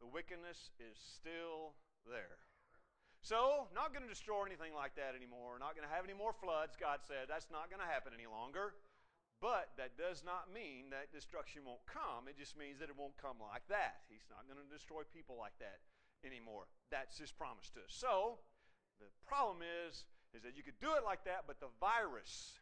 the 0.00 0.08
wickedness 0.08 0.72
is 0.80 0.96
still 0.96 1.76
there. 2.08 2.40
So, 3.20 3.66
not 3.74 3.92
going 3.92 4.06
to 4.06 4.08
destroy 4.08 4.46
anything 4.46 4.72
like 4.72 4.94
that 4.96 5.12
anymore. 5.18 5.58
Not 5.58 5.74
going 5.74 5.86
to 5.86 5.92
have 5.92 6.06
any 6.06 6.14
more 6.14 6.32
floods, 6.32 6.78
God 6.78 7.02
said. 7.04 7.26
That's 7.28 7.50
not 7.50 7.68
going 7.68 7.82
to 7.82 7.90
happen 7.90 8.14
any 8.14 8.30
longer. 8.30 8.78
But 9.38 9.70
that 9.78 9.94
does 9.94 10.26
not 10.26 10.50
mean 10.50 10.90
that 10.90 11.14
destruction 11.14 11.62
won't 11.62 11.86
come. 11.86 12.26
It 12.26 12.34
just 12.34 12.58
means 12.58 12.82
that 12.82 12.90
it 12.90 12.98
won't 12.98 13.14
come 13.22 13.38
like 13.38 13.62
that. 13.70 14.02
He's 14.10 14.26
not 14.26 14.50
going 14.50 14.58
to 14.58 14.66
destroy 14.66 15.06
people 15.06 15.38
like 15.38 15.54
that 15.62 15.78
anymore. 16.26 16.66
That's 16.90 17.18
his 17.18 17.30
promise 17.30 17.70
to 17.78 17.86
us. 17.86 17.94
So, 17.94 18.42
the 18.98 19.06
problem 19.22 19.62
is, 19.62 20.02
is 20.34 20.42
that 20.42 20.58
you 20.58 20.66
could 20.66 20.78
do 20.82 20.98
it 20.98 21.06
like 21.06 21.22
that, 21.24 21.46
but 21.46 21.62
the 21.62 21.70
virus 21.78 22.58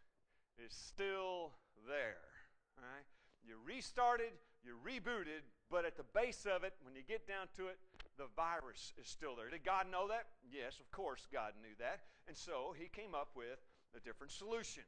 is 0.61 0.73
still 0.77 1.57
there. 1.89 2.29
Right? 2.77 3.09
You 3.41 3.57
restarted, 3.65 4.37
you 4.61 4.77
rebooted, 4.77 5.49
but 5.71 5.85
at 5.89 5.97
the 5.97 6.05
base 6.13 6.45
of 6.45 6.63
it, 6.63 6.75
when 6.85 6.95
you 6.95 7.03
get 7.09 7.27
down 7.27 7.49
to 7.57 7.73
it, 7.73 7.81
the 8.19 8.29
virus 8.37 8.93
is 9.01 9.09
still 9.09 9.37
there. 9.37 9.49
Did 9.49 9.65
God 9.65 9.87
know 9.91 10.09
that? 10.09 10.29
Yes, 10.45 10.81
of 10.81 10.91
course, 10.91 11.27
God 11.33 11.53
knew 11.61 11.73
that. 11.79 12.01
And 12.29 12.37
so 12.37 12.75
he 12.77 12.89
came 12.89 13.15
up 13.15 13.31
with 13.35 13.61
a 13.97 14.01
different 14.01 14.33
solution. 14.33 14.85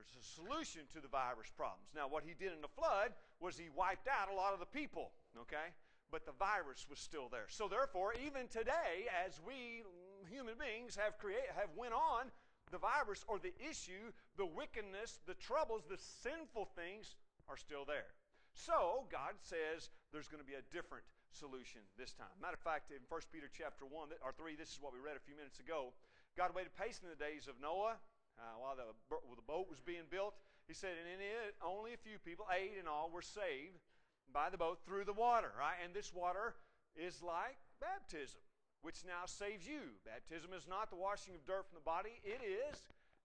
There's 0.00 0.16
a 0.16 0.24
solution 0.24 0.88
to 0.96 1.00
the 1.04 1.12
virus 1.12 1.52
problems. 1.52 1.92
Now, 1.92 2.08
what 2.08 2.24
he 2.24 2.32
did 2.32 2.56
in 2.56 2.64
the 2.64 2.72
flood 2.72 3.12
was 3.36 3.60
he 3.60 3.68
wiped 3.68 4.08
out 4.08 4.32
a 4.32 4.34
lot 4.34 4.56
of 4.56 4.60
the 4.60 4.72
people, 4.72 5.12
okay? 5.44 5.76
But 6.08 6.24
the 6.24 6.32
virus 6.40 6.88
was 6.88 6.96
still 6.96 7.28
there. 7.28 7.52
So 7.52 7.68
therefore, 7.68 8.16
even 8.16 8.48
today, 8.48 9.12
as 9.12 9.44
we 9.44 9.84
mm, 9.84 10.24
human 10.24 10.56
beings 10.56 10.96
have 10.96 11.20
create, 11.20 11.52
have 11.52 11.68
went 11.76 11.92
on, 11.92 12.32
the 12.72 12.80
virus 12.80 13.28
or 13.28 13.36
the 13.36 13.52
issue, 13.60 14.08
the 14.40 14.48
wickedness, 14.48 15.20
the 15.28 15.36
troubles, 15.36 15.84
the 15.84 16.00
sinful 16.00 16.72
things 16.72 17.20
are 17.44 17.60
still 17.60 17.84
there. 17.84 18.16
So 18.56 19.04
God 19.12 19.36
says 19.36 19.92
there's 20.16 20.32
going 20.32 20.40
to 20.40 20.48
be 20.48 20.56
a 20.56 20.64
different 20.72 21.04
solution 21.28 21.84
this 22.00 22.16
time. 22.16 22.32
Matter 22.40 22.56
of 22.56 22.64
fact, 22.64 22.88
in 22.88 23.04
1 23.04 23.20
Peter 23.28 23.52
chapter 23.52 23.84
1 23.84 24.16
or 24.24 24.32
3, 24.32 24.56
this 24.56 24.72
is 24.72 24.80
what 24.80 24.96
we 24.96 25.02
read 25.02 25.20
a 25.20 25.22
few 25.22 25.36
minutes 25.36 25.60
ago. 25.60 25.92
God 26.40 26.56
waited 26.56 26.72
patiently 26.72 27.12
in 27.12 27.18
the 27.18 27.20
days 27.20 27.52
of 27.52 27.60
Noah 27.60 28.00
uh, 28.40 28.56
while 28.56 28.76
the, 28.76 28.88
the 29.12 29.46
boat 29.46 29.68
was 29.68 29.80
being 29.80 30.08
built. 30.10 30.34
He 30.66 30.74
said, 30.74 30.96
and 30.96 31.08
in 31.08 31.20
it, 31.20 31.54
only 31.60 31.92
a 31.92 32.00
few 32.00 32.18
people, 32.18 32.46
eight 32.48 32.78
in 32.78 32.88
all, 32.88 33.10
were 33.12 33.24
saved 33.24 33.84
by 34.32 34.48
the 34.48 34.58
boat 34.58 34.80
through 34.86 35.04
the 35.04 35.16
water, 35.16 35.52
right? 35.58 35.76
And 35.82 35.92
this 35.92 36.14
water 36.14 36.54
is 36.94 37.22
like 37.22 37.58
baptism, 37.82 38.40
which 38.82 39.02
now 39.02 39.26
saves 39.26 39.66
you. 39.66 39.98
Baptism 40.06 40.54
is 40.54 40.70
not 40.70 40.88
the 40.88 41.00
washing 41.00 41.34
of 41.34 41.42
dirt 41.44 41.66
from 41.66 41.82
the 41.82 41.86
body, 41.86 42.22
it 42.22 42.40
is 42.40 42.78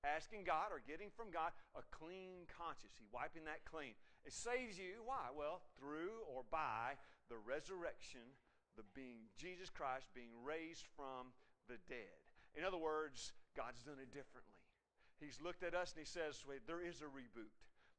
asking 0.06 0.45
God 0.45 0.69
or 0.69 0.82
getting 0.86 1.10
from 1.10 1.34
God 1.34 1.49
a 1.73 1.82
clean 1.89 2.45
conscience. 2.45 2.93
He 2.97 3.10
wiping 3.10 3.45
that 3.49 3.65
clean. 3.65 3.97
It 4.21 4.34
saves 4.34 4.78
you. 4.78 5.01
Why? 5.06 5.34
Well, 5.34 5.62
through 5.78 6.25
or 6.30 6.45
by 6.49 6.97
the 7.30 7.41
resurrection, 7.41 8.38
the 8.78 8.86
being 8.93 9.34
Jesus 9.38 9.69
Christ 9.69 10.06
being 10.13 10.34
raised 10.45 10.86
from 10.95 11.34
the 11.67 11.82
dead. 11.89 12.21
In 12.54 12.63
other 12.63 12.78
words, 12.78 13.34
God's 13.58 13.82
done 13.82 13.99
it 14.01 14.13
differently. 14.13 14.55
He's 15.19 15.39
looked 15.41 15.63
at 15.63 15.73
us 15.73 15.93
and 15.95 15.99
he 15.99 16.06
says, 16.06 16.43
wait, 16.47 16.67
there 16.67 16.84
is 16.84 17.01
a 17.01 17.10
reboot. 17.10 17.54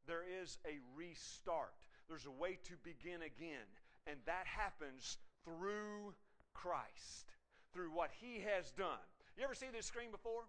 There 0.07 0.22
is 0.22 0.59
a 0.66 0.79
restart. 0.94 1.74
There's 2.09 2.26
a 2.26 2.31
way 2.31 2.59
to 2.68 2.74
begin 2.85 3.22
again. 3.22 3.66
And 4.07 4.20
that 4.26 4.46
happens 4.46 5.18
through 5.44 6.14
Christ, 6.55 7.35
through 7.72 7.90
what 7.90 8.11
he 8.20 8.44
has 8.46 8.70
done. 8.70 9.02
You 9.37 9.44
ever 9.44 9.55
see 9.55 9.66
this 9.72 9.87
screen 9.87 10.11
before? 10.11 10.46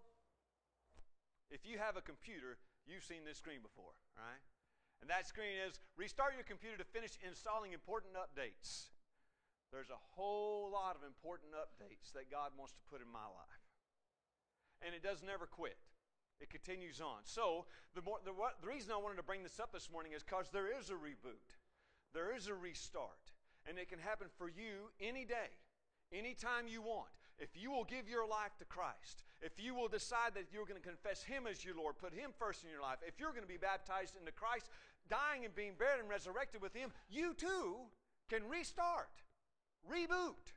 If 1.50 1.64
you 1.64 1.78
have 1.78 1.96
a 1.96 2.04
computer, 2.04 2.60
you've 2.86 3.04
seen 3.04 3.24
this 3.24 3.38
screen 3.38 3.60
before, 3.64 3.96
right? 4.16 4.40
And 5.00 5.08
that 5.10 5.26
screen 5.26 5.56
is 5.58 5.80
restart 5.96 6.34
your 6.34 6.44
computer 6.44 6.76
to 6.76 6.84
finish 6.84 7.16
installing 7.24 7.72
important 7.72 8.14
updates. 8.14 8.92
There's 9.72 9.90
a 9.90 10.00
whole 10.16 10.70
lot 10.72 10.96
of 10.96 11.04
important 11.04 11.52
updates 11.52 12.12
that 12.16 12.32
God 12.32 12.52
wants 12.56 12.72
to 12.72 12.82
put 12.88 13.00
in 13.00 13.10
my 13.10 13.28
life. 13.28 13.64
And 14.80 14.94
it 14.94 15.02
does 15.02 15.22
never 15.22 15.44
quit. 15.44 15.76
It 16.40 16.50
continues 16.50 17.00
on. 17.00 17.24
So, 17.24 17.66
the, 17.94 18.02
more, 18.02 18.18
the, 18.24 18.32
what, 18.32 18.62
the 18.62 18.68
reason 18.68 18.92
I 18.92 18.96
wanted 18.96 19.16
to 19.16 19.26
bring 19.26 19.42
this 19.42 19.58
up 19.58 19.72
this 19.72 19.90
morning 19.90 20.12
is 20.12 20.22
because 20.22 20.50
there 20.52 20.70
is 20.70 20.90
a 20.90 20.94
reboot, 20.94 21.58
there 22.14 22.34
is 22.34 22.46
a 22.46 22.54
restart, 22.54 23.34
and 23.66 23.78
it 23.78 23.88
can 23.88 23.98
happen 23.98 24.28
for 24.38 24.48
you 24.48 24.94
any 25.00 25.24
day, 25.24 25.50
anytime 26.12 26.68
you 26.68 26.80
want. 26.80 27.10
If 27.38 27.50
you 27.54 27.70
will 27.70 27.84
give 27.84 28.08
your 28.08 28.26
life 28.26 28.58
to 28.58 28.64
Christ, 28.64 29.22
if 29.40 29.62
you 29.62 29.74
will 29.74 29.86
decide 29.86 30.34
that 30.34 30.50
you're 30.52 30.66
going 30.66 30.80
to 30.80 30.86
confess 30.86 31.22
Him 31.22 31.46
as 31.48 31.64
your 31.64 31.76
Lord, 31.76 31.98
put 31.98 32.12
Him 32.12 32.30
first 32.36 32.64
in 32.64 32.70
your 32.70 32.82
life, 32.82 32.98
if 33.06 33.18
you're 33.18 33.30
going 33.30 33.46
to 33.46 33.48
be 33.48 33.58
baptized 33.58 34.16
into 34.18 34.32
Christ, 34.32 34.70
dying 35.08 35.44
and 35.44 35.54
being 35.54 35.74
buried 35.78 36.00
and 36.00 36.10
resurrected 36.10 36.62
with 36.62 36.74
Him, 36.74 36.90
you 37.08 37.34
too 37.34 37.86
can 38.28 38.42
restart, 38.48 39.22
reboot. 39.90 40.54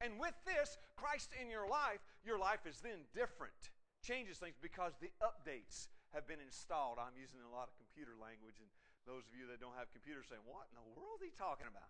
And 0.00 0.18
with 0.18 0.34
this, 0.46 0.78
Christ 0.96 1.30
in 1.40 1.50
your 1.50 1.68
life, 1.68 2.00
your 2.24 2.38
life 2.38 2.66
is 2.66 2.80
then 2.80 3.06
different 3.14 3.70
changes 4.02 4.36
things 4.42 4.58
because 4.58 4.98
the 4.98 5.14
updates 5.22 5.88
have 6.10 6.26
been 6.26 6.42
installed. 6.42 6.98
I'm 6.98 7.16
using 7.16 7.40
a 7.40 7.52
lot 7.54 7.70
of 7.70 7.74
computer 7.78 8.18
language, 8.18 8.58
and 8.60 8.68
those 9.06 9.24
of 9.26 9.32
you 9.32 9.48
that 9.48 9.62
don't 9.62 9.74
have 9.78 9.90
computers 9.94 10.28
saying, 10.28 10.42
What 10.44 10.68
in 10.70 10.76
the 10.76 10.86
world 10.92 11.22
are 11.22 11.26
he 11.26 11.34
talking 11.34 11.70
about? 11.70 11.88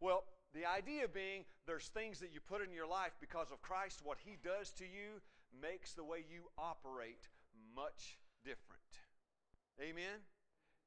Well, 0.00 0.24
the 0.54 0.64
idea 0.64 1.10
being 1.10 1.44
there's 1.66 1.90
things 1.90 2.22
that 2.22 2.32
you 2.32 2.40
put 2.40 2.62
in 2.62 2.72
your 2.72 2.88
life 2.88 3.12
because 3.20 3.50
of 3.50 3.60
Christ, 3.60 4.00
what 4.02 4.18
he 4.22 4.38
does 4.40 4.70
to 4.80 4.86
you, 4.86 5.20
makes 5.52 5.92
the 5.92 6.06
way 6.06 6.24
you 6.24 6.48
operate 6.56 7.28
much 7.74 8.16
different. 8.46 8.90
Amen? 9.82 10.24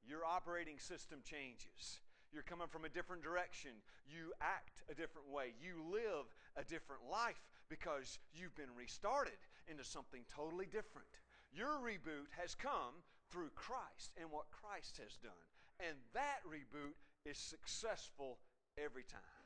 Your 0.04 0.26
operating 0.26 0.80
system 0.80 1.20
changes. 1.24 2.02
You're 2.34 2.48
coming 2.48 2.68
from 2.68 2.86
a 2.86 2.90
different 2.90 3.24
direction. 3.24 3.72
You 4.08 4.32
act 4.40 4.84
a 4.90 4.96
different 4.96 5.30
way. 5.30 5.54
You 5.60 5.84
live 5.92 6.32
a 6.56 6.64
different 6.64 7.04
life 7.12 7.40
because 7.70 8.20
you've 8.34 8.56
been 8.56 8.72
restarted 8.76 9.40
into 9.68 9.84
something 9.84 10.22
totally 10.34 10.66
different. 10.66 11.08
Your 11.54 11.80
reboot 11.84 12.32
has 12.38 12.56
come 12.56 13.04
through 13.30 13.52
Christ 13.56 14.12
and 14.20 14.32
what 14.32 14.52
Christ 14.52 15.00
has 15.04 15.18
done. 15.18 15.46
And 15.80 15.98
that 16.14 16.44
reboot 16.48 16.96
is 17.26 17.38
successful 17.38 18.38
every 18.78 19.04
time. 19.04 19.46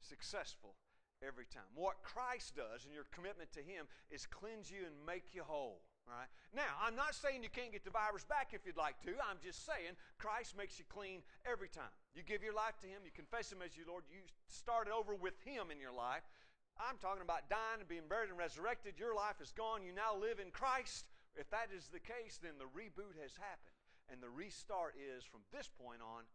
Successful 0.00 0.74
every 1.22 1.46
time. 1.46 1.68
What 1.74 2.02
Christ 2.02 2.56
does 2.56 2.84
and 2.84 2.92
your 2.92 3.08
commitment 3.12 3.52
to 3.52 3.60
Him 3.60 3.86
is 4.10 4.26
cleanse 4.26 4.70
you 4.70 4.84
and 4.86 4.94
make 5.06 5.32
you 5.32 5.42
whole. 5.42 5.80
Right? 6.04 6.28
Now, 6.52 6.76
I'm 6.84 6.92
not 6.92 7.16
saying 7.16 7.40
you 7.40 7.48
can't 7.48 7.72
get 7.72 7.80
the 7.80 7.90
virus 7.90 8.28
back 8.28 8.52
if 8.52 8.68
you'd 8.68 8.76
like 8.76 9.00
to. 9.08 9.16
I'm 9.24 9.40
just 9.40 9.64
saying 9.64 9.96
Christ 10.20 10.52
makes 10.52 10.76
you 10.78 10.84
clean 10.84 11.24
every 11.48 11.72
time. 11.72 11.88
You 12.12 12.20
give 12.20 12.44
your 12.44 12.52
life 12.52 12.76
to 12.84 12.86
Him, 12.86 13.08
you 13.08 13.10
confess 13.10 13.48
Him 13.48 13.64
as 13.64 13.72
your 13.72 13.88
Lord, 13.88 14.04
you 14.12 14.20
start 14.44 14.86
it 14.86 14.92
over 14.92 15.16
with 15.16 15.40
Him 15.48 15.72
in 15.72 15.80
your 15.80 15.96
life. 15.96 16.28
I'm 16.78 16.98
talking 16.98 17.22
about 17.22 17.46
dying 17.46 17.78
and 17.78 17.88
being 17.88 18.10
buried 18.10 18.30
and 18.30 18.38
resurrected. 18.38 18.98
Your 18.98 19.14
life 19.14 19.38
is 19.38 19.54
gone. 19.54 19.86
You 19.86 19.94
now 19.94 20.18
live 20.18 20.42
in 20.42 20.50
Christ. 20.50 21.06
If 21.38 21.50
that 21.50 21.70
is 21.70 21.90
the 21.90 22.02
case, 22.02 22.38
then 22.42 22.58
the 22.58 22.70
reboot 22.70 23.14
has 23.22 23.38
happened. 23.38 23.78
And 24.10 24.18
the 24.20 24.30
restart 24.30 24.98
is 24.98 25.24
from 25.24 25.46
this 25.54 25.70
point 25.70 26.02
on, 26.02 26.26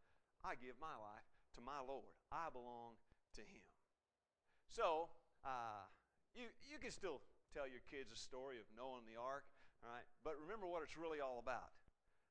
I 0.43 0.55
give 0.55 0.79
my 0.79 0.95
life 0.95 1.27
to 1.55 1.61
my 1.61 1.83
Lord. 1.83 2.15
I 2.31 2.47
belong 2.51 2.95
to 3.35 3.43
Him. 3.43 3.63
So, 4.71 5.11
uh, 5.43 5.85
you, 6.33 6.47
you 6.65 6.79
can 6.79 6.91
still 6.91 7.19
tell 7.51 7.67
your 7.67 7.83
kids 7.91 8.11
a 8.15 8.19
story 8.19 8.57
of 8.57 8.67
Noah 8.73 9.03
and 9.03 9.07
the 9.07 9.19
ark. 9.19 9.43
All 9.83 9.91
right? 9.91 10.07
But 10.23 10.39
remember 10.39 10.67
what 10.67 10.83
it's 10.83 10.95
really 10.95 11.19
all 11.19 11.39
about 11.39 11.75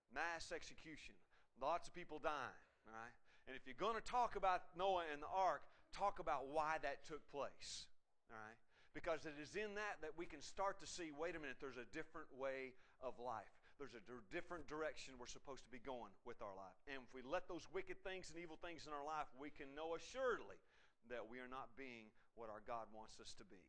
mass 0.08 0.52
execution, 0.56 1.12
lots 1.60 1.88
of 1.88 1.94
people 1.94 2.18
dying. 2.18 2.62
All 2.88 2.96
right? 2.96 3.12
And 3.46 3.56
if 3.56 3.68
you're 3.68 3.78
going 3.78 3.96
to 3.96 4.04
talk 4.04 4.36
about 4.36 4.72
Noah 4.76 5.04
and 5.12 5.20
the 5.20 5.30
ark, 5.32 5.62
talk 5.92 6.18
about 6.18 6.48
why 6.48 6.76
that 6.82 7.04
took 7.04 7.24
place. 7.32 7.88
All 8.30 8.40
right? 8.40 8.58
Because 8.92 9.24
it 9.24 9.36
is 9.40 9.54
in 9.54 9.76
that 9.76 10.00
that 10.02 10.16
we 10.16 10.26
can 10.26 10.42
start 10.42 10.80
to 10.80 10.88
see 10.88 11.12
wait 11.14 11.36
a 11.36 11.40
minute, 11.40 11.60
there's 11.60 11.80
a 11.80 11.88
different 11.94 12.28
way 12.34 12.74
of 13.00 13.16
life. 13.22 13.52
There's 13.78 13.94
a 13.94 14.02
different 14.34 14.66
direction 14.66 15.14
we're 15.22 15.30
supposed 15.30 15.62
to 15.62 15.70
be 15.70 15.78
going 15.78 16.10
with 16.26 16.42
our 16.42 16.50
life. 16.58 16.74
And 16.90 16.98
if 16.98 17.14
we 17.14 17.22
let 17.22 17.46
those 17.46 17.62
wicked 17.70 18.02
things 18.02 18.26
and 18.26 18.42
evil 18.42 18.58
things 18.58 18.90
in 18.90 18.92
our 18.92 19.06
life, 19.06 19.30
we 19.38 19.54
can 19.54 19.70
know 19.78 19.94
assuredly 19.94 20.58
that 21.06 21.30
we 21.30 21.38
are 21.38 21.46
not 21.46 21.70
being 21.78 22.10
what 22.34 22.50
our 22.50 22.58
God 22.66 22.90
wants 22.90 23.22
us 23.22 23.30
to 23.38 23.46
be. 23.46 23.62